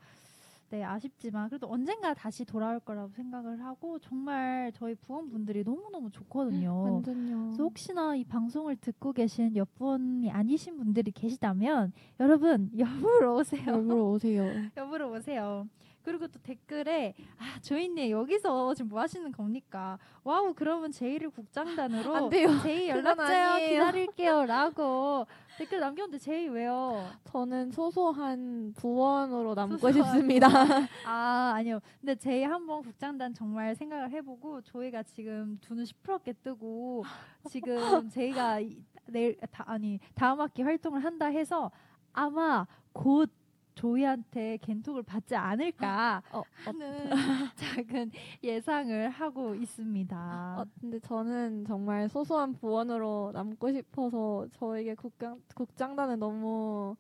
[0.72, 6.84] 네, 아쉽지만 그래도 언젠가 다시 돌아올 거라고 생각을 하고 정말 저희 부원분들이 너무너무 좋거든요.
[6.84, 7.44] 완전요.
[7.48, 13.64] 그래서 혹시나 이 방송을 듣고 계신 옆부원이 아니신 분들이 계시다면 여러분 옆으로 오세요.
[13.68, 14.44] 옆으로 오세요.
[14.78, 15.68] 옆으로 오세요.
[16.04, 19.98] 그리고 또 댓글에 아 조이님 여기서 지금 뭐 하시는 겁니까?
[20.24, 22.50] wow 그러면 제이를 국장단으로 안 돼요.
[22.62, 27.08] 제이 연락줘요 기다릴게요라고 댓글 남겼는데 제이 왜요?
[27.26, 30.48] 저는 소소한 부원으로 남고 소소한 싶습니다.
[31.06, 31.80] 아 아니요.
[32.00, 37.04] 근데 제이 한번 국장단 정말 생각을 해보고 조이가 지금 두눈 시퍼렇게 뜨고
[37.50, 37.76] 지금
[38.10, 38.60] 제이가
[39.08, 41.70] 내일 다, 아니 다음 학기 활동을 한다 해서
[42.14, 43.30] 아마 곧
[43.76, 46.44] 조이한테 갠톡을 받지 않을까 어, 어.
[46.64, 47.10] 하는
[47.56, 48.12] 작은
[48.44, 50.56] 예상을 하고 있습니다.
[50.60, 56.96] 어, 근데 저는 정말 소소한 부원으로 남고 싶어서 저에게 국장, 국장단은 너무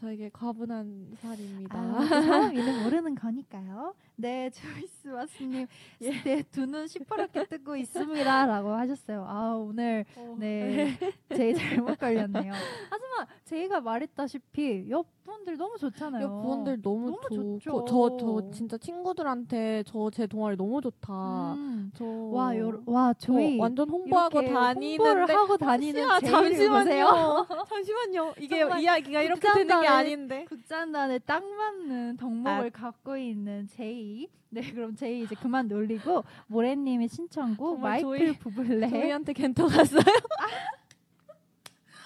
[0.00, 1.78] 저에게 과분한 살입니다.
[1.78, 3.94] 아, 그 사람 이름 모르는 거니까요.
[4.22, 5.66] 네, 조이스 마스님,
[6.02, 6.10] 예.
[6.22, 9.24] 네, 두눈 시퍼렇게 뜨고 있습니다라고 하셨어요.
[9.28, 10.36] 아 오늘 어.
[10.38, 10.96] 네,
[11.34, 12.52] 제이 잘못 걸렸네요.
[12.88, 16.22] 하지만 제이가 말했다시피 옆 분들 너무 좋잖아요.
[16.24, 17.84] 옆 분들 너무, 너무 좋죠.
[17.88, 21.54] 저, 저 진짜 친구들한테 저 제 동아리 너무 좋다.
[21.54, 21.90] 음.
[21.94, 22.52] 저와
[22.86, 27.46] 와 저희 완전 홍보하고 다니는데 하고 다니는 잠시만요.
[27.68, 28.34] 잠시만요.
[28.38, 30.44] 이게 이야기가 이렇게 되는 게 아닌데.
[30.48, 32.70] 국장단에 딱 맞는 덕목을 아.
[32.70, 34.11] 갖고 있는 제이.
[34.50, 38.88] 네, 그럼 제이 이제 그만 놀리고 모래님의 신청곡 마이클 조이, 부블레.
[38.88, 40.02] 저희한테 겐토 갔어요?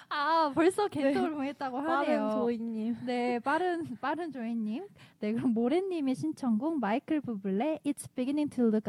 [0.09, 1.35] 아 벌써 겐토를 네.
[1.37, 2.19] 보냈다고 하네요.
[2.21, 2.97] 빠른 조이님.
[3.07, 4.87] 네, 빠른 빠른 조이님.
[5.21, 8.89] 네, 그럼 모래님의 신청곡 마이클 부블레 It's Beginning to Look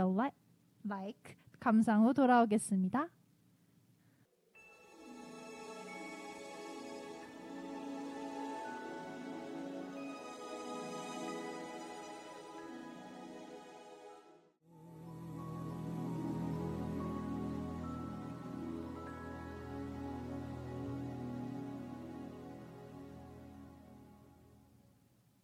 [0.86, 3.08] Like 감상 후 돌아오겠습니다.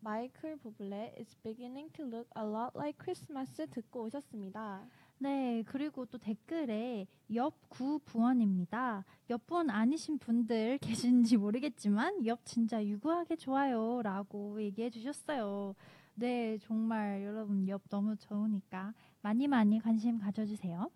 [0.03, 4.85] 마이클 부블레 It's beginning to look a lot like Christmas 듣고 오셨습니다.
[5.19, 9.05] 네, 그리고 또 댓글에 옆구 부원입니다.
[9.29, 15.73] 옆부원 아니신 분들 계신지 모르겠지만 옆 진짜 유구하게 좋아요라고 얘기해 주셨어요.
[16.15, 20.91] 네, 정말 여러분 옆 너무 좋으니까 많이 많이 관심 가져주세요.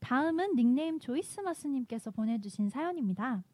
[0.00, 3.44] 다음은 닉네임 조이스마스님께서 보내주신 사연입니다.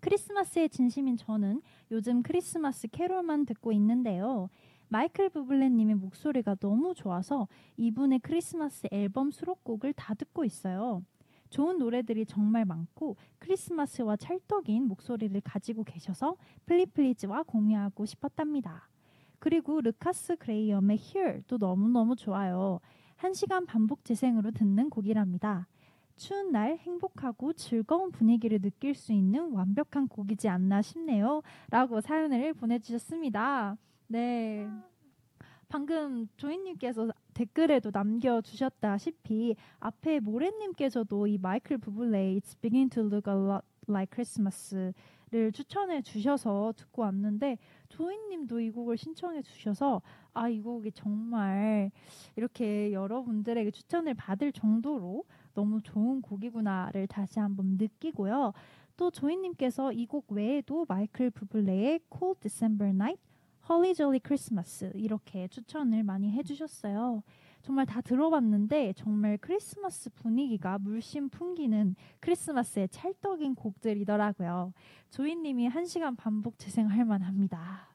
[0.00, 4.48] 크리스마스에 진심인 저는 요즘 크리스마스 캐롤만 듣고 있는데요.
[4.88, 11.02] 마이클 부블레님의 목소리가 너무 좋아서 이분의 크리스마스 앨범 수록곡을 다 듣고 있어요.
[11.50, 18.88] 좋은 노래들이 정말 많고 크리스마스와 찰떡인 목소리를 가지고 계셔서 플리플리즈와 공유하고 싶었답니다.
[19.38, 22.80] 그리고 루카스 그레이엄의 Here도 너무너무 좋아요.
[23.16, 25.66] 한 시간 반복 재생으로 듣는 곡이랍니다.
[26.16, 31.42] 추운 날 행복하고 즐거운 분위기를 느낄 수 있는 완벽한 곡이지 않나 싶네요.
[31.70, 33.76] 라고 사연을 보내주셨습니다.
[34.08, 34.68] 네.
[35.68, 43.64] 방금 조인님께서 댓글에도 남겨주셨다시피 앞에 모래님께서도 이 마이클 부블레 It's beginning to look a lot
[43.88, 50.02] like Christmas를 추천해 주셔서 듣고 왔는데 조인님도 이 곡을 신청해 주셔서
[50.34, 51.90] 아 이 곡이 정말
[52.36, 55.24] 이렇게 여러분들에게 추천을 받을 정도로
[55.56, 58.52] 너무 좋은 곡이구나를 다시 한번 느끼고요.
[58.96, 63.20] 또 조이님께서 이 곡 외에도 마이클 부블레의 Cold December Night,
[63.68, 67.22] Holly Jolly Christmas 이렇게 추천을 많이 해주셨어요.
[67.62, 74.72] 정말 다 들어봤는데 정말 크리스마스 분위기가 물씬 풍기는 크리스마스의 찰떡인 곡들이더라고요.
[75.10, 77.88] 조이님이 한 시간 반복 재생할 만합니다.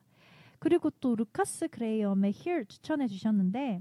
[0.58, 3.80] 그리고 또 루카스 그레이엄의 Here 추천해 주셨는데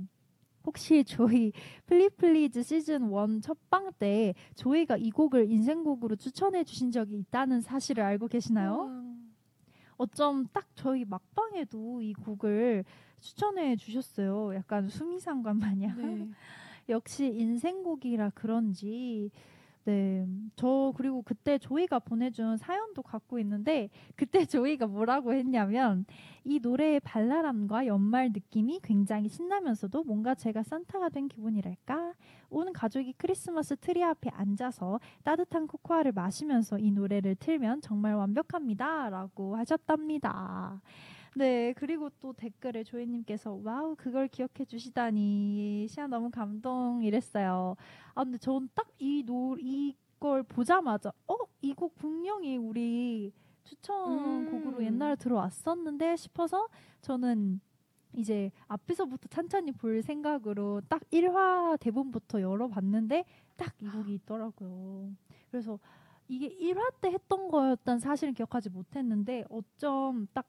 [0.66, 1.52] 혹시 조이
[1.86, 8.28] 플리플리즈 시즌 1 첫방 때 조이가 이 곡을 인생곡으로 추천해 주신 적이 있다는 사실을 알고
[8.28, 8.86] 계시나요?
[8.86, 9.34] 음.
[9.98, 12.84] 어쩜 딱 저희 막방에도 이 곡을
[13.20, 14.56] 추천해 주셨어요.
[14.56, 15.98] 약간 수미상관 마냥.
[15.98, 16.30] 네.
[16.90, 19.30] 역시 인생곡이라 그런지
[19.86, 20.28] 네.
[20.56, 26.06] 저 그리고 그때 조이가 보내준 사연도 갖고 있는데 그때 조이가 뭐라고 했냐면
[26.44, 32.14] 이 노래의 발랄함과 연말 느낌이 굉장히 신나면서도 뭔가 제가 산타가 된 기분이랄까?
[32.50, 39.10] 온 가족이 크리스마스 트리 앞에 앉아서 따뜻한 코코아를 마시면서 이 노래를 틀면 정말 완벽합니다.
[39.10, 40.82] 라고 하셨답니다.
[41.36, 47.76] 네, 그리고 또 댓글에 조이님께서 wow 그걸 기억해 주시다니 시아 너무 감동 이랬어요.
[48.16, 53.32] 아 근데 전 딱 이 노 이걸 보자마자 어 이 곡 분명히 우리
[53.64, 54.84] 추천곡으로 음.
[54.84, 56.68] 옛날에 들어왔었는데 싶어서
[57.02, 57.62] 저는
[58.14, 63.24] 이제 앞에서부터 찬찬히 볼 생각으로 딱 1화 대본부터 열어봤는데
[63.56, 65.12] 딱 이 곡이 있더라고요.
[65.50, 65.80] 그래서
[66.28, 70.46] 이게 1화 때 했던 거였던 사실은 기억하지 못했는데 어쩜 딱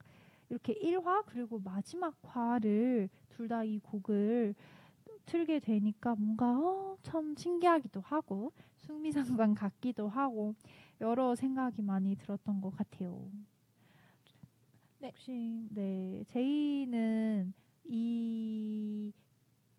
[0.52, 4.54] 이렇게 1화 그리고 마지막 화를 둘 다 이 곡을
[5.26, 10.54] 틀게 되니까 뭔가 어, 참 신기하기도 하고 승미상관 같기도 하고
[11.00, 13.30] 여러 생각이 많이 들었던 것 같아요.
[14.98, 15.08] 네.
[15.08, 17.52] 혹시 네 제이는
[17.84, 19.12] 이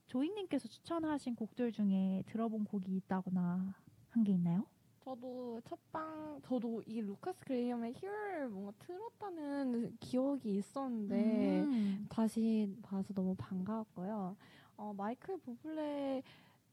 [0.08, 3.74] 조이님께서 추천하신 곡들 중에 들어본 곡이 있다거나
[4.10, 4.66] 한 게 있나요?
[5.04, 12.06] 저도 첫방 저도 이 루카스 그레이엄의 히어를 뭔가 틀었다는 기억이 있었는데 음.
[12.10, 14.36] 다시 봐서 너무 반가웠고요.
[14.78, 16.24] 어, 마이클 부블레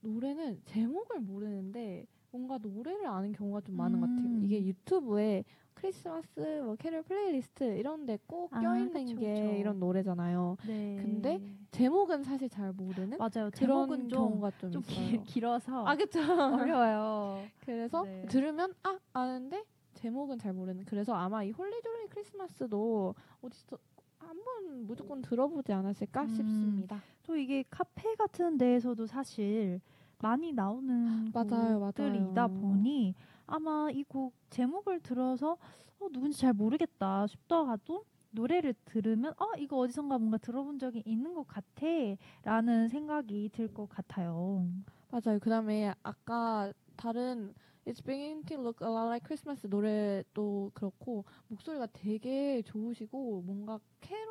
[0.01, 4.01] 노래는 제목을 모르는데 뭔가 노래를 아는 경우가 좀 많은 음.
[4.01, 4.39] 것 같아요.
[4.43, 4.65] 이게 음.
[4.67, 9.55] 유튜브에 크리스마스 뭐 캐럴 플레이리스트 이런 데 꼭 아, 껴있는 아, 게 그쵸.
[9.57, 10.57] 이런 노래잖아요.
[10.67, 10.99] 네.
[11.01, 13.51] 근데 제목은 사실 잘 모르는 맞아요.
[13.51, 16.19] 제목은 좀, 좀, 좀 기, 길어서 아 그쵸
[16.77, 17.49] 어려워요.
[17.61, 18.27] 그래서 네.
[18.29, 19.65] 들으면 아 아는데
[19.95, 20.85] 제목은 잘 모르는.
[20.85, 23.79] 그래서 아마 이 Holly Jolly Christmas도 어디서
[24.19, 27.03] 한번 무조건 들어보지 않았을까 음, 싶습니다.
[27.23, 29.81] 또 이게 카페 같은 데에서도 사실
[30.21, 32.61] 많이 나오는 맞아요, 곡들이다 맞아요.
[32.61, 33.15] 보니
[33.47, 35.57] 아마 이 곡 제목을 들어서
[36.01, 41.47] 어, 누군지 잘 모르겠다 싶더라도 노래를 들으면 어 이거 어디선가 뭔가 들어본 적이 있는 것
[41.49, 44.67] 같아라는 생각이 들 것 같아요.
[45.11, 45.39] 맞아요.
[45.41, 47.53] 그다음에 아까 다른
[47.87, 54.29] It's beginning to look a lot like Christmas 노래도 그렇고 목소리가 되게 좋으시고 뭔가 캐롤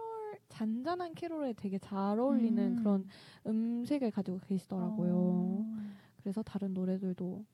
[0.49, 2.75] 잔잔한 캐롤에 되게 잘 어울리는 음.
[2.75, 3.07] 그런
[3.47, 5.13] 음색을 가지고 계시더라고요.
[5.15, 5.75] 어.
[6.21, 7.45] 그래서 다른 노래들도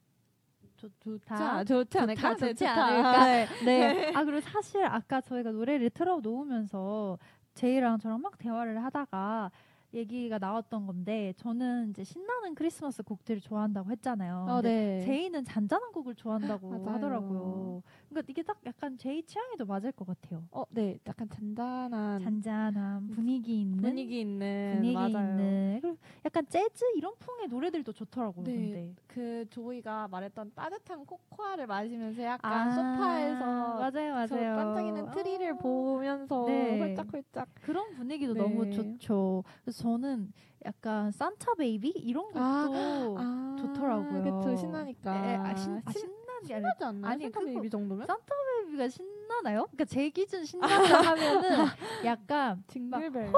[0.78, 1.36] 좋, 좋다.
[1.38, 2.34] 자, 좋지 않을까?
[2.36, 3.26] 좋다, 좋지 않을까?
[3.26, 3.48] 네.
[3.64, 4.12] 네.
[4.16, 7.18] 아 그리고 사실 아까 저희가 노래를 틀어 놓으면서
[7.54, 9.52] 제이랑 저랑 막 대화를 하다가
[9.96, 14.46] 얘기가 나왔던 건데 저는 이제 신나는 크리스마스 곡들을 좋아한다고 했잖아요.
[14.50, 15.02] 어, 네.
[15.06, 17.82] 제이는 잔잔한 곡을 좋아한다고 하더라고요.
[18.10, 20.44] 그러니까 이게 딱 약간 제이 취향에도 맞을 것 같아요.
[20.52, 25.30] 어, 네, 약간 잔잔한 잔잔한 분위기 있는 분위기 있는 분위기 맞아요.
[25.32, 28.44] 있는 그리고 약간 재즈 이런 풍의 노래들도 좋더라고요.
[28.46, 33.46] 네, 근데 그 조이가 말했던 따뜻한 코코아를 마시면서 약간 아, 소파에서
[33.80, 34.56] 맞아요, 맞아요.
[34.56, 36.80] 반짝이는 트리를 아, 보면서 네.
[36.80, 38.40] 홀짝홀짝 그런 분위기도 네.
[38.40, 39.44] 너무 좋죠.
[39.64, 40.34] 그래서 저는
[40.66, 44.24] 약간 Santa Baby 이런 것도 아, 아, 좋더라고요.
[44.42, 45.16] 그쵸 신나니까.
[45.16, 47.12] 에, 아, 신, 아, 신, 신나지 않지 않나요?
[47.12, 48.08] 아니 Santa Baby 정도면?
[48.08, 48.26] 산타
[48.64, 49.66] 베이비가 신나나요?
[49.66, 51.68] 그러니까 제 기준 신난다 하면은
[52.04, 53.32] 약간 징글벨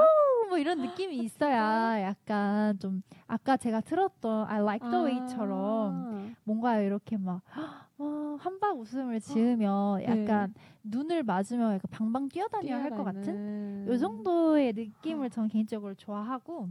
[0.49, 7.17] 뭐 이런 느낌이 있어야 약간 좀 아까 제가 틀었던 I Like the Way처럼 뭔가 이렇게
[7.17, 7.41] 막
[7.99, 10.05] 어, 한박 웃음을 지으며 네.
[10.05, 10.61] 약간 네.
[10.83, 16.69] 눈을 맞으며 약간 방방 뛰어다녀야 할 것 같은 요 정도의 느낌을 전 개인적으로 좋아하고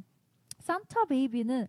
[0.58, 1.66] 산타 베이비는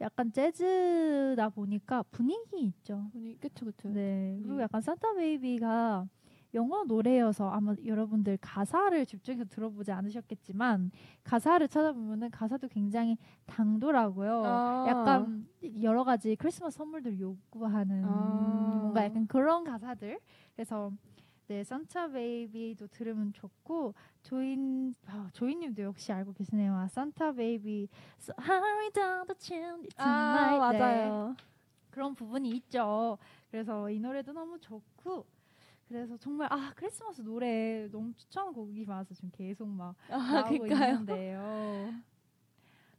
[0.00, 3.08] 약간 재즈다 보니까 분위기 있죠.
[3.12, 3.88] 분위기 그쵸 그쵸.
[3.88, 6.06] 네 그리고 약간 산타 베이비가
[6.54, 10.90] 영어 노래여서 아마 여러분들 가사를 집중해서 들어보지 않으셨겠지만
[11.24, 14.42] 가사를 찾아보면은 가사도 굉장히 당돌하고요.
[14.44, 15.46] 아~ 약간
[15.82, 20.18] 여러 가지 크리스마스 선물들 요구하는 아~ 뭔가 약간 그런 가사들.
[20.54, 20.90] 그래서
[21.48, 26.74] 네, Santa Baby도 들으면 좋고 조인 아, 조인님도 역시 알고 계시네요.
[26.74, 27.88] 아, Santa Baby
[28.38, 29.96] Hurry down the chimney tonight.
[29.96, 31.34] 아, 맞아요.
[31.36, 31.44] 네.
[31.90, 33.16] 그런 부분이 있죠.
[33.50, 35.26] 그래서 이 노래도 너무 좋고
[35.88, 40.92] 그래서 정말 아 크리스마스 노래 너무 추천 곡이 많아서 지금 계속 막 아, 나오고 그러니까요?
[40.92, 41.94] 있는데요.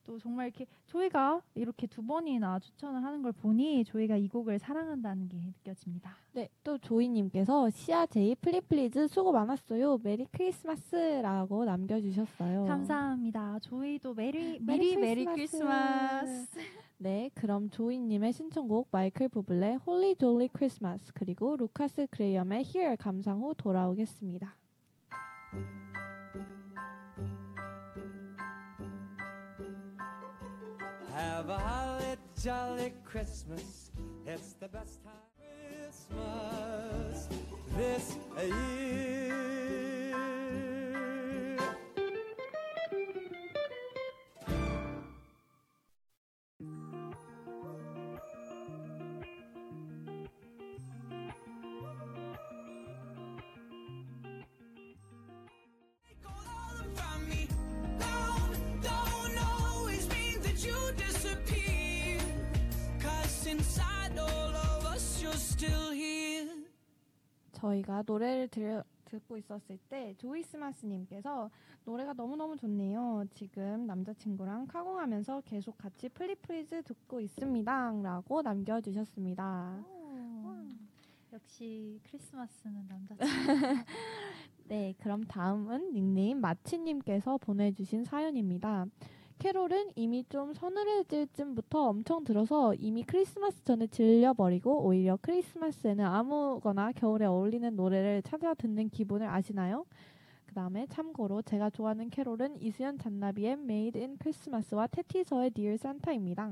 [0.10, 5.30] 또 정말 이렇게 저희가 이렇게 두 번이나 추천을 하는 걸 보니 저희가 이 곡을 사랑한다는
[5.30, 6.16] 게 느껴집니다.
[6.34, 10.00] 네, 또 조이님께서 시아 제이 플리플리즈 수고 많았어요.
[10.02, 12.66] Merry Christmas라고 남겨주셨어요.
[12.66, 13.60] 감사합니다.
[13.60, 16.60] 조이도 Merry Merry Merry Christmas.
[16.98, 23.54] 네, 그럼 조이님의 신청곡 마이클 부블레 Holly Jolly Christmas 그리고 루카스 그레이엄의 Here 감상 후
[23.56, 24.56] 돌아오겠습니다.
[31.20, 33.92] Have a holly jolly Christmas.
[34.26, 35.14] It's the best time.
[36.08, 37.28] Christmas
[37.76, 39.19] this year.
[67.70, 71.50] 저희가 노래를 들, 듣고 있었을 때 조이스마스님께서
[71.86, 73.26] 노래가 너무너무 좋네요.
[73.34, 77.92] 지금 남자친구랑 카공하면서 계속 같이 플리플리즈 듣고 있습니다.
[78.02, 79.84] 라고 남겨주셨습니다.
[81.34, 83.16] 역시 크리스마스는 남자.
[84.66, 88.86] 네, 그럼 다음은 닉네임 마치님께서 보내주신 사연입니다.
[89.40, 97.26] 캐롤은 이미 좀 서늘해질 쯤부터 엄청 들어서 이미 크리스마스 전에 질려버리고 오히려 크리스마스에는 아무거나 겨울에
[97.26, 99.86] 어울리는 노래를 찾아 듣는 기분을 아시나요?
[100.46, 106.52] 그 다음에 참고로 제가 좋아하는 캐롤은 이수현 잔나비의 Made in Christmas와 태티서의 Dear Santa입니다.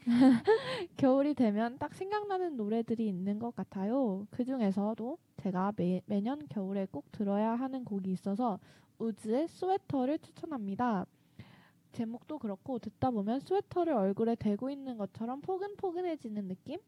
[0.96, 4.26] 겨울이 되면 딱 생각나는 노래들이 있는 것 같아요.
[4.32, 8.58] 그 중에서도 제가 매, 매년 겨울에 꼭 들어야 하는 곡이 있어서
[8.98, 11.06] 우즈의 스웨터를 추천합니다.
[11.92, 16.78] 제목도 그렇고 듣다 보면 스웨터를 얼굴에 대고 있는 것처럼 포근포근해지는 느낌?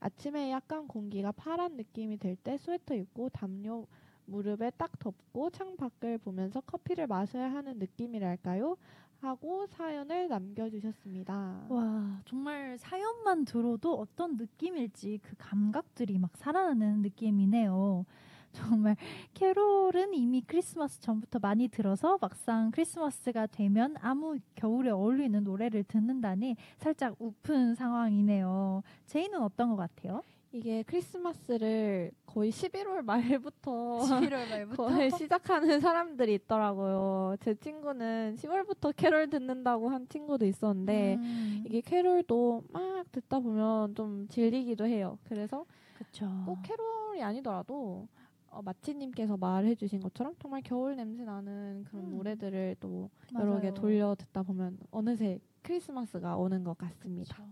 [0.00, 3.86] 아침에 약간 공기가 파란 느낌이 될때 스웨터 입고 담요
[4.26, 8.76] 무릎에 딱 덮고 창 밖을 보면서 커피를 마셔야 하는 느낌이랄까요?
[9.20, 11.66] 하고 사연을 남겨주셨습니다.
[11.68, 18.04] 와 정말 사연만 들어도 어떤 느낌일지 그 감각들이 막 살아나는 느낌이네요.
[18.52, 18.96] 정말
[19.34, 27.16] 캐롤은 이미 크리스마스 전부터 많이 들어서 막상 크리스마스가 되면 아무 겨울에 어울리는 노래를 듣는다니 살짝
[27.18, 28.82] 우픈 상황이네요.
[29.06, 30.22] 제이는 어떤 것 같아요?
[30.54, 37.36] 이게 크리스마스를 거의 11월 말부터 11월 말부터 거의 시작하는 사람들이 있더라고요.
[37.40, 41.62] 제 친구는 10월부터 캐롤 듣는다고 한 친구도 있었는데 음.
[41.66, 45.18] 이게 캐롤도 막 듣다 보면 좀 질리기도 해요.
[45.24, 45.64] 그래서
[45.96, 46.28] 그쵸.
[46.44, 48.06] 꼭 캐롤이 아니더라도
[48.52, 52.10] 어, 마치님께서 말해주신 것처럼 정말 겨울 냄새 나는 그런 음.
[52.10, 53.48] 노래들을 또 맞아요.
[53.50, 57.34] 여러 개 돌려 듣다 보면 어느새 크리스마스가 오는 것 같습니다.
[57.36, 57.48] 그쵸.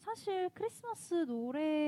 [0.00, 1.14] 사실 크리스마스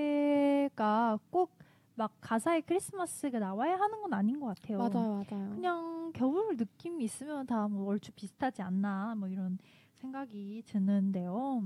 [0.06, 1.50] 노래가 꼭
[1.96, 4.78] 막 가사에 크리스마스가 나와야 하는 건 아닌 것 같아요.
[4.78, 5.50] 맞아요, 맞아요.
[5.54, 9.58] 그냥 겨울 느낌이 있으면 다 뭐 얼추 비슷하지 않나 뭐 이런
[10.00, 11.62] 생각이 드는데요.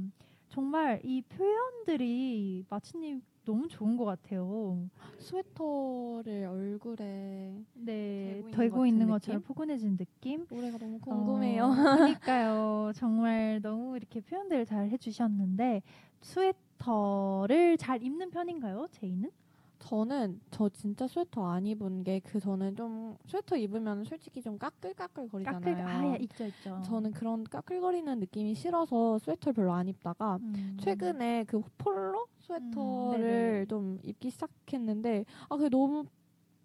[0.51, 4.91] 정말 이 표현들이 마치님 너무 좋은 것 같아요.
[5.17, 10.47] 스웨터를 얼굴에 네 대고 있는, 있는 것처럼 포근해진 느낌.
[10.51, 11.65] 노래가 너무 궁금해요.
[11.65, 12.93] 어, 그러니까요.
[12.95, 15.81] 정말 너무 이렇게 표현들을 잘 해주셨는데
[16.21, 19.31] 스웨터를 잘 입는 편인가요, 제이는?
[19.79, 25.29] 저는 저 진짜 스웨터 안 입은 게 그 저는 좀 스웨터 입으면 솔직히 좀 까끌까끌
[25.29, 25.61] 거리잖아요.
[25.61, 26.83] 까끌, 아, 있죠, 있죠.
[26.85, 30.77] 저는 그런 까끌거리는 느낌이 싫어서 스웨터를 별로 안 입다가 음.
[30.81, 36.05] 최근에 그 폴로 스웨터를 음, 좀 입기 시작했는데 아 그게 너무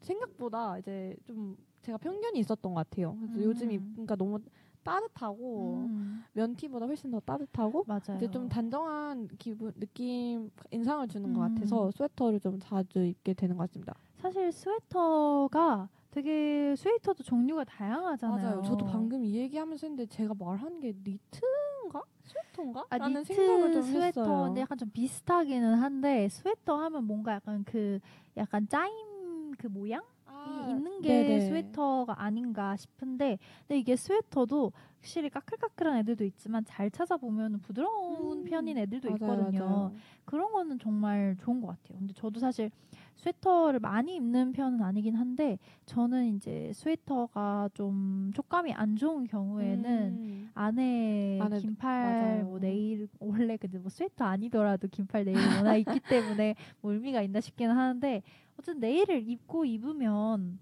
[0.01, 3.16] 생각보다 이제 좀 제가 편견이 있었던 것 같아요.
[3.20, 3.43] 그래서 음.
[3.43, 4.39] 요즘 입으니까 너무
[4.84, 6.24] 따뜻하고 음.
[6.34, 8.18] 면티보다 훨씬 더 따뜻하고 맞아요.
[8.18, 11.34] 이제 좀 단정한 기분 느낌 인상을 주는 음.
[11.34, 13.96] 것 같아서 스웨터를 좀 자주 입게 되는 것 같습니다.
[14.18, 18.46] 사실 스웨터가 되게 스웨터도 종류가 다양하잖아요.
[18.46, 18.62] 맞아요.
[18.64, 22.86] 저도 방금 이 얘기하면서 했는데 제가 말한 게 니트인가 스웨터인가?
[22.90, 28.00] 아, 라는 니트 생각을 좀 스웨터인데 약간 좀 비슷하기는 한데 스웨터 하면 뭔가 약간 그
[28.38, 30.04] 약간 짜임 그 모양
[30.46, 31.39] 아, 있는 게 네네.
[31.39, 33.38] 스웨터가 아닌가 싶은데
[33.68, 39.60] 근데 이게 스웨터도 확실히 까끌까끌한 애들도 있지만 잘 찾아보면 부드러운 음, 편인 애들도 맞아요, 있거든요.
[39.60, 39.91] 맞아요.
[40.26, 42.00] 그런 거는 정말 좋은 것 같아요.
[42.00, 42.72] 근데 저도 사실
[43.16, 50.52] 스웨터를 많이 입는 편은 아니긴 한데 저는 이제 스웨터가 좀 촉감이 안 좋은 경우에는 음.
[50.56, 56.56] 안에, 안에 긴팔 뭐 내의를 원래 근데 뭐 스웨터 아니더라도 긴팔 내의를 워낙 입기 때문에
[56.82, 58.22] 뭐 의미가 있나 싶기는 하는데
[58.60, 60.60] 어쨌든 네일을 입고 입으면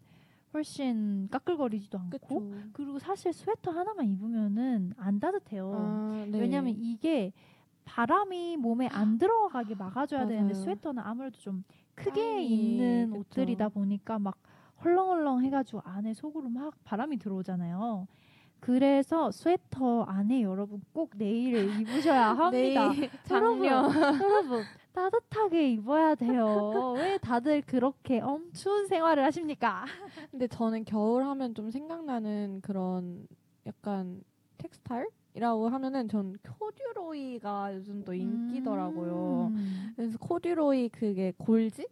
[0.53, 2.69] 훨씬 까끌거리지도 않고 그쵸.
[2.73, 5.71] 그리고 사실 스웨터 하나만 입으면은 안 따뜻해요.
[5.73, 6.39] 아, 네.
[6.39, 7.31] 왜냐하면 이게
[7.85, 11.63] 바람이 몸에 안 들어가게 막아줘야 되는데 스웨터는 아무래도 좀
[11.95, 13.19] 크게 아이, 입는 그쵸.
[13.19, 14.37] 옷들이다 보니까 막
[14.83, 18.07] 헐렁헐렁 해가지고 안에 속으로 막 바람이 들어오잖아요.
[18.61, 22.91] 그래서 스웨터 안에 여러분 꼭 네일을 입으셔야 합니다.
[23.31, 23.65] 여러분,
[24.21, 26.93] 여러분 따뜻하게 입어야 돼요.
[26.95, 29.85] 왜 다들 그렇게 엄 추운 생활을 하십니까?
[30.29, 33.27] 근데 저는 겨울 하면 좀 생각나는 그런
[33.65, 34.21] 약간
[34.57, 39.51] 텍스타일 이라고 하면은 전 코듀로이가 요즘 또 인기더라고요.
[39.53, 39.93] 음.
[39.95, 41.87] 그래서 코듀로이 그게 골지?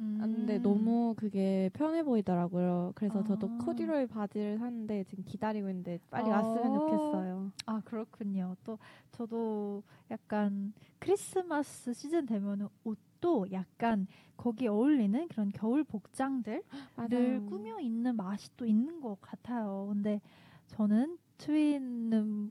[0.00, 0.18] 음.
[0.20, 2.92] 근데 너무 그게 편해 보이더라고요.
[2.94, 3.24] 그래서 아.
[3.24, 6.38] 저도 코듀로이 바지를 샀는데 지금 기다리고 있는데 빨리 아.
[6.40, 7.52] 왔으면 좋겠어요.
[7.66, 8.56] 아 그렇군요.
[8.64, 8.78] 또
[9.12, 16.62] 저도 약간 크리스마스 시즌 되면 옷도 약간 거기 어울리는 그런 겨울 복장들을
[17.48, 19.86] 꾸며 있는 맛이 또 있는 것 같아요.
[19.92, 20.20] 근데
[20.68, 22.50] 저는 트윈은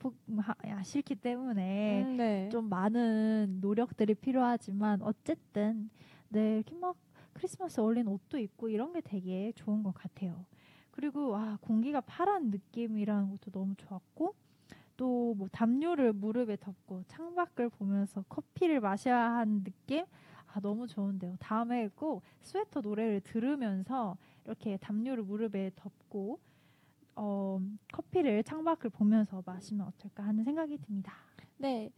[0.84, 2.50] 싫기 때문에 음, 네.
[2.50, 5.90] 좀 많은 노력들이 필요하지만 어쨌든
[6.30, 6.96] 네 이렇게 막
[7.40, 10.46] 크리스마스 어울린 옷도 입고 이런 게 되게 좋은 것 같아요.
[10.92, 14.36] 그리고 아 공기가 파란 느낌이라는 것도 너무 좋았고
[14.98, 20.06] 또 뭐 담요를 무릎에 덮고 창밖을 보면서 커피를 마셔야 하는 느낌
[20.48, 21.38] 아 너무 좋은데요.
[21.40, 26.40] 다음에 꼭 스웨터 노래를 들으면서 이렇게 담요를 무릎에 덮고
[27.16, 27.62] 어,
[27.94, 31.14] 커피를 창밖을 보면서 마시면 어떨까 하는 생각이 듭니다.
[31.58, 31.90] 네,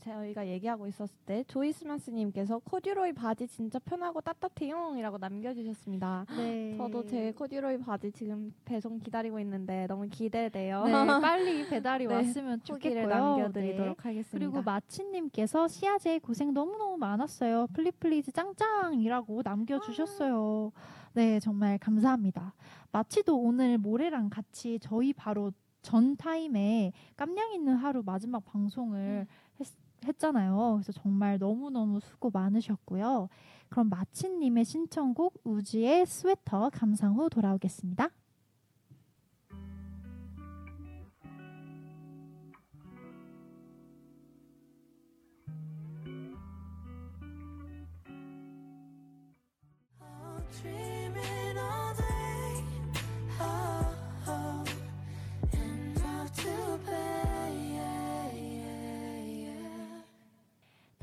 [0.00, 6.26] 저희가 얘기하고 있었을 때 조이스마스님께서 코듀로이 바지 진짜 편하고 따뜻해요이라고 남겨주셨습니다.
[6.36, 6.76] 네.
[6.76, 10.84] 저도 제 코듀로이 바지 지금 배송 기다리고 있는데 너무 기대돼요.
[10.84, 10.92] 네,
[11.22, 13.06] 빨리 배달이 네, 왔으면 좋겠고요.
[13.06, 14.02] 남겨드리도록 네.
[14.02, 14.30] 하겠습니다.
[14.38, 17.68] 그리고 마치님께서 시아 제이 고생 너무 너무 많았어요.
[17.72, 20.72] 플리플리즈 짱짱이라고 남겨주셨어요.
[21.12, 22.54] 네, 정말 감사합니다.
[22.92, 29.60] 마치도 오늘 모래랑 같이 저희 바로 전 타임에 깜냥 있는 하루 마지막 방송을 음.
[29.60, 29.66] 했
[30.18, 30.80] 잖아요.
[30.82, 33.28] 그래서 정말 너무너무 수고 많으셨고요.
[33.68, 38.10] 그럼 마치님의 신청곡 우즈의 스웨터 감상 후 돌아오겠습니다.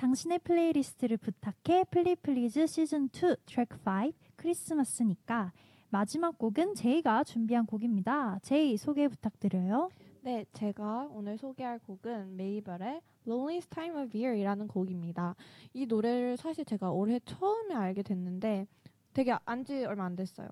[0.07, 5.51] 당신의 플레이리스트를 부탁해 플리플리즈 시즌 2 트랙 5 크리스마스니까
[5.89, 8.39] 마지막 곡은 제이가 준비한 곡입니다.
[8.41, 9.89] 제이 소개 부탁드려요.
[10.21, 15.35] 네, 제가 오늘 소개할 곡은 메이블의 Loneliest Time of Year이라는 곡입니다.
[15.73, 18.65] 이 노래를 사실 제가 올해 처음에 알게 됐는데
[19.13, 20.47] 되게 안 지 얼마 안 됐어요.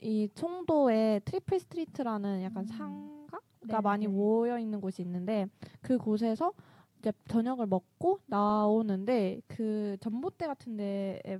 [0.00, 2.66] 이 송도에 트리플 스트리트라는 약간 음.
[2.68, 4.12] 상가가 네, 많이 네.
[4.12, 5.48] 모여 있는 곳이 있는데
[5.82, 6.54] 그 곳에서
[6.98, 11.38] 이제 저녁을 먹고 나오는데 그 전봇대 같은 데에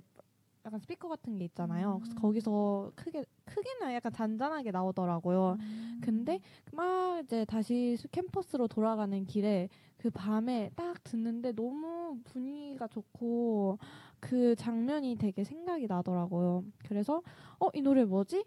[0.64, 1.94] 약간 스피커 같은 게 있잖아요.
[1.94, 2.00] 음.
[2.00, 5.57] 그래서 거기서 크게 크게는 약간 잔잔하게 나오더라고요.
[5.61, 6.00] 음.
[6.02, 6.40] 근데
[6.72, 13.78] 막 이제 다시 캠퍼스로 돌아가는 길에 그 밤에 딱 듣는데 너무 분위기가 좋고
[14.18, 16.64] 그 장면이 되게 생각이 나더라고요.
[16.88, 17.22] 그래서
[17.61, 18.44] 어 이 노래 뭐지?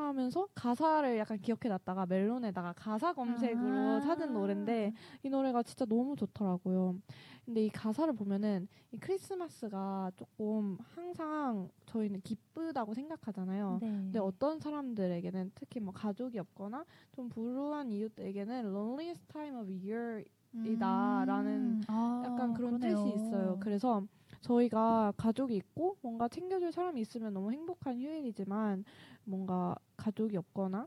[0.00, 4.92] 하면서 가사를 약간 기억해 놨다가 멜론에다가 가사 검색으로 아~ 찾은 노래인데
[5.22, 6.96] 이 노래가 진짜 너무 좋더라고요.
[7.44, 13.78] 근데 이 가사를 보면은 이 크리스마스가 조금 항상 저희는 기쁘다고 생각하잖아요.
[13.82, 13.88] 네.
[13.88, 21.82] 근데 어떤 사람들에게는 특히 뭐 가족이 없거나 좀 불우한 이웃에게는 loneliest time of year이다라는 음~
[21.88, 22.96] 아~ 약간 그런 그러네요.
[22.96, 23.58] 뜻이 있어요.
[23.60, 24.02] 그래서
[24.44, 28.84] 저희가 가족이 있고 뭔가 챙겨줄 사람이 있으면 너무 행복한 휴일이지만
[29.24, 30.86] 뭔가 가족이 없거나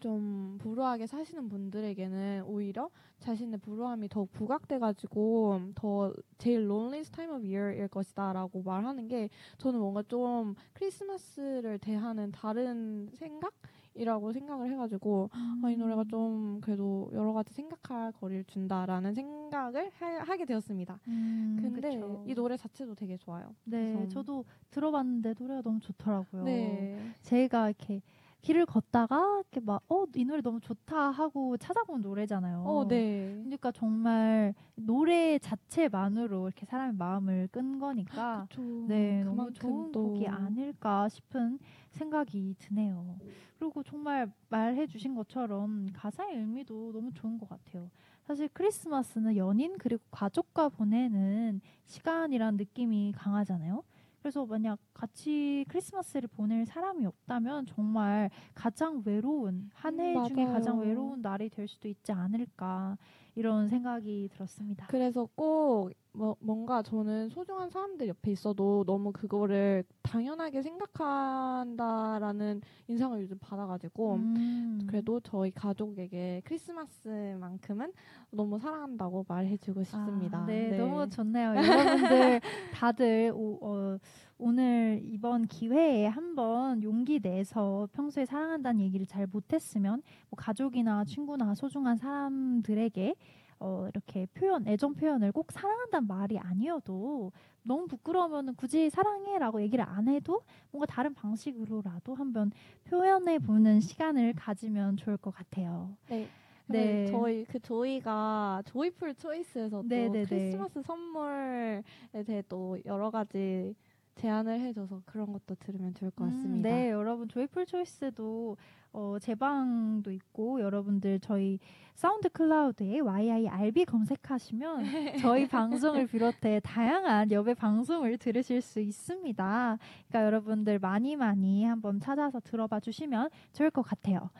[0.00, 7.88] 좀 불우하게 사시는 분들에게는 오히려 자신의 불우함이 더 부각돼가지고 더 제일 loneliest time of year일
[7.88, 13.54] 것이다라고 말하는 게 저는 뭔가 좀 크리스마스를 대하는 다른 생각?
[13.94, 15.62] 이라고 생각을 해가지고 음.
[15.64, 16.08] 아, 이 노래가 음.
[16.08, 20.98] 좀 그래도 여러 가지 생각할 거리를 준다라는 생각을 하, 게 되었습니다.
[21.06, 22.24] 음, 근데 그쵸.
[22.26, 23.54] 이 노래 자체도 되게 좋아요.
[23.64, 24.08] 네, 그래서.
[24.08, 26.42] 저도 들어봤는데 노래가 너무 좋더라고요.
[26.42, 26.98] 네.
[27.22, 28.00] 제가 이렇게
[28.44, 32.62] 길을 걷다가 이렇게 막 어 이 노래 너무 좋다 하고 찾아본 노래잖아요.
[32.64, 33.40] 어, 네.
[33.42, 38.62] 그러니까 정말 노래 자체만으로 이렇게 사람의 마음을 끈 거니까 그쵸.
[38.86, 40.08] 네 너무 좋은 또...
[40.08, 41.58] 곡이 아닐까 싶은
[41.90, 43.18] 생각이 드네요.
[43.58, 47.90] 그리고 정말 말해주신 것처럼 가사의 의미도 너무 좋은 것 같아요.
[48.24, 53.82] 사실 크리스마스는 연인 그리고 가족과 보내는 시간이란 느낌이 강하잖아요.
[54.24, 61.20] 그래서 만약 같이 크리스마스를 보낼 사람이 없다면 정말 가장 외로운 한해 음, 중에 가장 외로운
[61.20, 62.96] 날이 될 수도 있지 않을까
[63.34, 64.86] 이런 생각이 들었습니다.
[64.86, 73.36] 그래서 꼭 뭐, 뭔가 저는 소중한 사람들 옆에 있어도 너무 그거를 당연하게 생각한다라는 인상을 요즘
[73.40, 74.78] 받아가지고 음.
[74.86, 77.92] 그래도 저희 가족에게 크리스마스만큼은
[78.30, 80.38] 너무 사랑한다고 말해주고 아, 싶습니다.
[80.38, 81.54] 아, 네, 네, 너무 좋네요.
[81.56, 82.40] 여러분들
[82.72, 83.98] 다들 오, 어,
[84.38, 90.00] 오늘 이번 기회에 한번 용기 내서 평소에 사랑한다는 얘기를 잘 못했으면
[90.30, 93.16] 뭐 가족이나 친구나 소중한 사람들에게
[93.58, 97.32] 어, 이렇게 표현, 애정 표현을 꼭 사랑한다는 말이 아니어도
[97.62, 102.50] 너무 부끄러우면 굳이 사랑해라고 얘기를 안 해도 뭔가 다른 방식으로라도 한번
[102.84, 105.96] 표현해 보는 시간을 가지면 좋을 것 같아요.
[106.08, 106.28] 네.
[106.66, 107.06] 네.
[107.10, 110.24] 저희 그 조이가 조이풀 초이스에서도 네네네.
[110.24, 111.82] 크리스마스 선물에
[112.26, 113.74] 대해 또 여러 가지
[114.14, 116.68] 제안을 해줘서 그런 것도 들으면 좋을 것 음, 같습니다.
[116.68, 118.56] 음, 네, 여러분 조이풀 초이스도
[118.92, 121.58] 어, 제 방도 있고 여러분들 저희
[121.94, 124.84] 사운드 클라우드에 YIRB 검색하시면
[125.20, 129.78] 저희 방송을 비롯해 다양한 여배 방송을 들으실 수 있습니다.
[130.08, 134.30] 그러니까 여러분들 많이 많이 한번 찾아서 들어봐 주시면 좋을 것 같아요.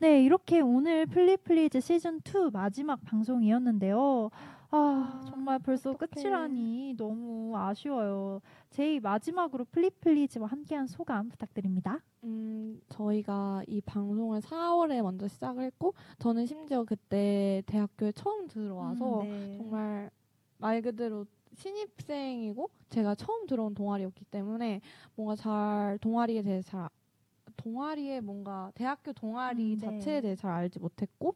[0.00, 4.30] 네, 이렇게 오늘 플리플리즈 시즌 2 마지막 방송이었는데요.
[4.70, 6.22] 아, 아 정말 벌써 어떡해.
[6.22, 8.40] 끝이라니 너무 아쉬워요.
[8.70, 12.00] 제이 마지막으로 플리플리즈와 함께한 소감 부탁드립니다.
[12.24, 19.28] 음, 저희가 이 방송을 4월에 먼저 시작을 했고 저는 심지어 그때 대학교에 처음 들어와서 음,
[19.28, 19.56] 네.
[19.56, 20.10] 정말
[20.58, 24.80] 말 그대로 신입생이고 제가 처음 들어온 동아리였기 때문에
[25.16, 26.88] 뭔가 잘 동아리에 대해 잘
[27.56, 29.86] 동아리에 뭔가 대학교 동아리 음, 네.
[29.86, 31.34] 자체에 대해 잘 알지 못했고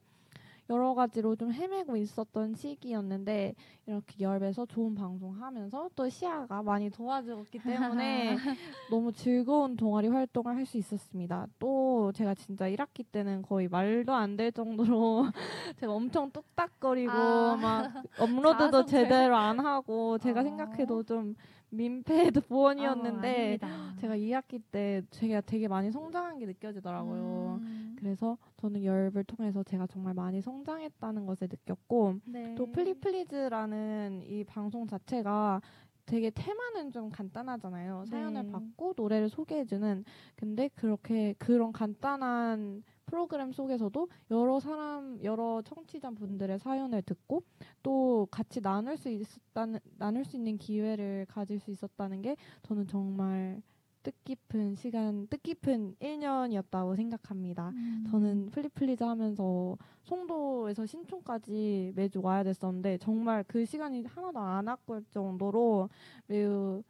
[0.70, 3.54] 여러 가지로 좀 헤매고 있었던 시기였는데
[3.86, 8.36] 이렇게 열배서 좋은 방송하면서 또 시아가 많이 도와주었기 때문에
[8.90, 11.46] 너무 즐거운 동아리 활동을 할 수 있었습니다.
[11.58, 15.26] 또 제가 진짜 1학기 때는 거의 말도 안 될 정도로
[15.78, 17.56] 제가 엄청 뚝딱거리고 아.
[17.56, 20.42] 막 업로드도 제대로 안 하고 제가 어.
[20.42, 21.36] 생각해도 좀
[21.68, 27.60] 민폐도 보원이었는데 아, 제가 2학기 때 제가 되게 많이 성장한 게 느껴지더라고요.
[27.62, 27.93] 음.
[28.05, 32.55] 그래서 저는 열을 통해서 제가 정말 많이 성장했다는 것을 느꼈고 네.
[32.55, 35.62] 또 플리플리즈라는 이 방송 자체가
[36.05, 38.05] 되게 테마는 좀 간단하잖아요.
[38.07, 38.52] 사연을 네.
[38.52, 40.05] 받고 노래를 소개해주는.
[40.36, 47.42] 근데 그렇게 그런 간단한 프로그램 속에서도 여러 사람, 여러 청취자분들의 사연을 듣고
[47.82, 53.62] 또 같이 나눌 수 있었다는, 나눌 수 있는 기회를 가질 수 있었다는 게 저는 정말
[54.05, 57.70] 뜻깊은 시간, 뜻깊은 1년이었다고 생각합니다.
[57.70, 58.07] 음.
[58.11, 65.88] 저는 플리플리즈 하면서 송도에서 신촌까지 매주 와야 됐었는데 정말 그 시간이 하나도 안 아까울 정도로
[66.26, 66.82] 매우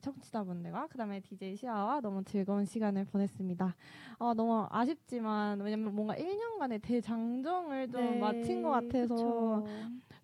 [0.00, 3.74] 청취자분들과 그다음에 DJ 시아와 너무 즐거운 시간을 보냈습니다.
[4.18, 9.66] 어, 너무 아쉽지만 왜냐면 뭔가 1년간의 대장정을 좀 네, 마친 것 같아서 그쵸.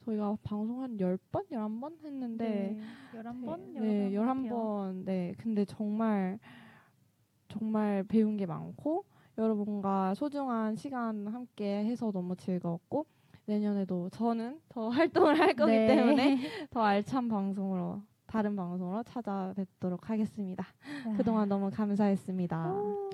[0.05, 3.73] 저희가 방송 한 10번, 11번 했는데 네, 11번?
[3.75, 5.05] 네, 11번.
[5.05, 5.35] 네.
[5.39, 6.39] 근데 정말
[7.49, 9.05] 정말 배운 게 많고
[9.39, 13.07] 여러분과 소중한 시간 함께 해서 너무 즐거웠고
[13.47, 15.87] 내년에도 저는 더 활동을 할 거기 네.
[15.87, 16.39] 때문에
[16.71, 18.03] 더 알찬 방송으로
[18.35, 20.67] 다른 방송으로 찾아뵙도록 하겠습니다.
[21.07, 21.17] 네.
[21.17, 23.14] 그동안 너무 감사했습니다.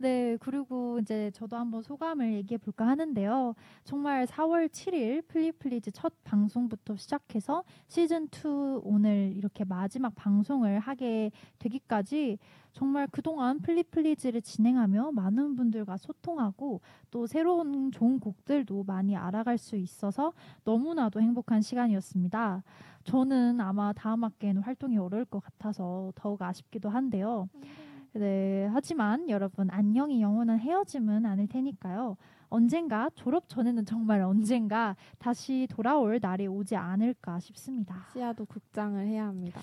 [0.00, 0.02] 오.
[0.02, 3.54] 네, 그리고 이제 저도 한번 소감을 얘기해 볼까 하는데요.
[3.84, 12.38] 정말 4월 7일 플리플리즈 첫 방송부터 시작해서 시즌 2 오늘 이렇게 마지막 방송을 하게 되기까지
[12.72, 16.80] 정말 그동안 플리플리즈를 진행하며 많은 분들과 소통하고
[17.10, 20.32] 또 새로운 좋은 곡들도 많이 알아갈 수 있어서
[20.64, 22.62] 너무나도 행복한 시간이었습니다.
[23.04, 27.48] 저는 아마 다음 학기에는 활동이 어려울 것 같아서 더욱 아쉽기도 한데요.
[27.54, 27.89] 음.
[28.12, 32.16] 네, 하지만 여러분 안녕이 영원한 헤어짐은 아닐 테니까요.
[32.48, 38.08] 언젠가 졸업 전에는 정말 언젠가 다시 돌아올 날이 오지 않을까 싶습니다.
[38.12, 39.60] 시아도 국장을 해야 합니다.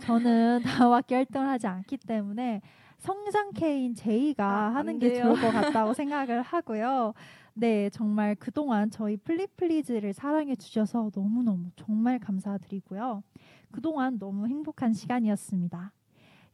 [0.00, 2.60] 저는 다음 학기 활동을 하지 않기 때문에
[2.98, 7.14] 성장케인 제이가 아, 하는 게 좋을 것 같다고 생각을 하고요.
[7.54, 13.24] 네, 정말 그동안 저희 플리플리즈를 사랑해 주셔서 너무너무 정말 감사드리고요.
[13.72, 15.92] 그동안 너무 행복한 시간이었습니다.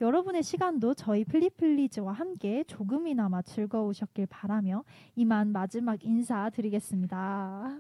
[0.01, 4.85] 여러분의 시간도 저희 플리플리즈와 함께 조금이나마 즐거우셨길 바라며
[5.15, 7.79] 이만 마지막 인사드리겠습니다.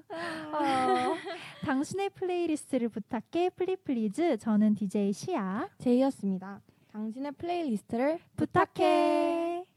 [0.52, 0.54] 어,
[1.64, 6.60] 당신의 플레이리스트를 부탁해 플리플리즈 저는 DJ 시아 제이였습니다.
[6.92, 9.73] 당신의 플레이리스트를 부탁해.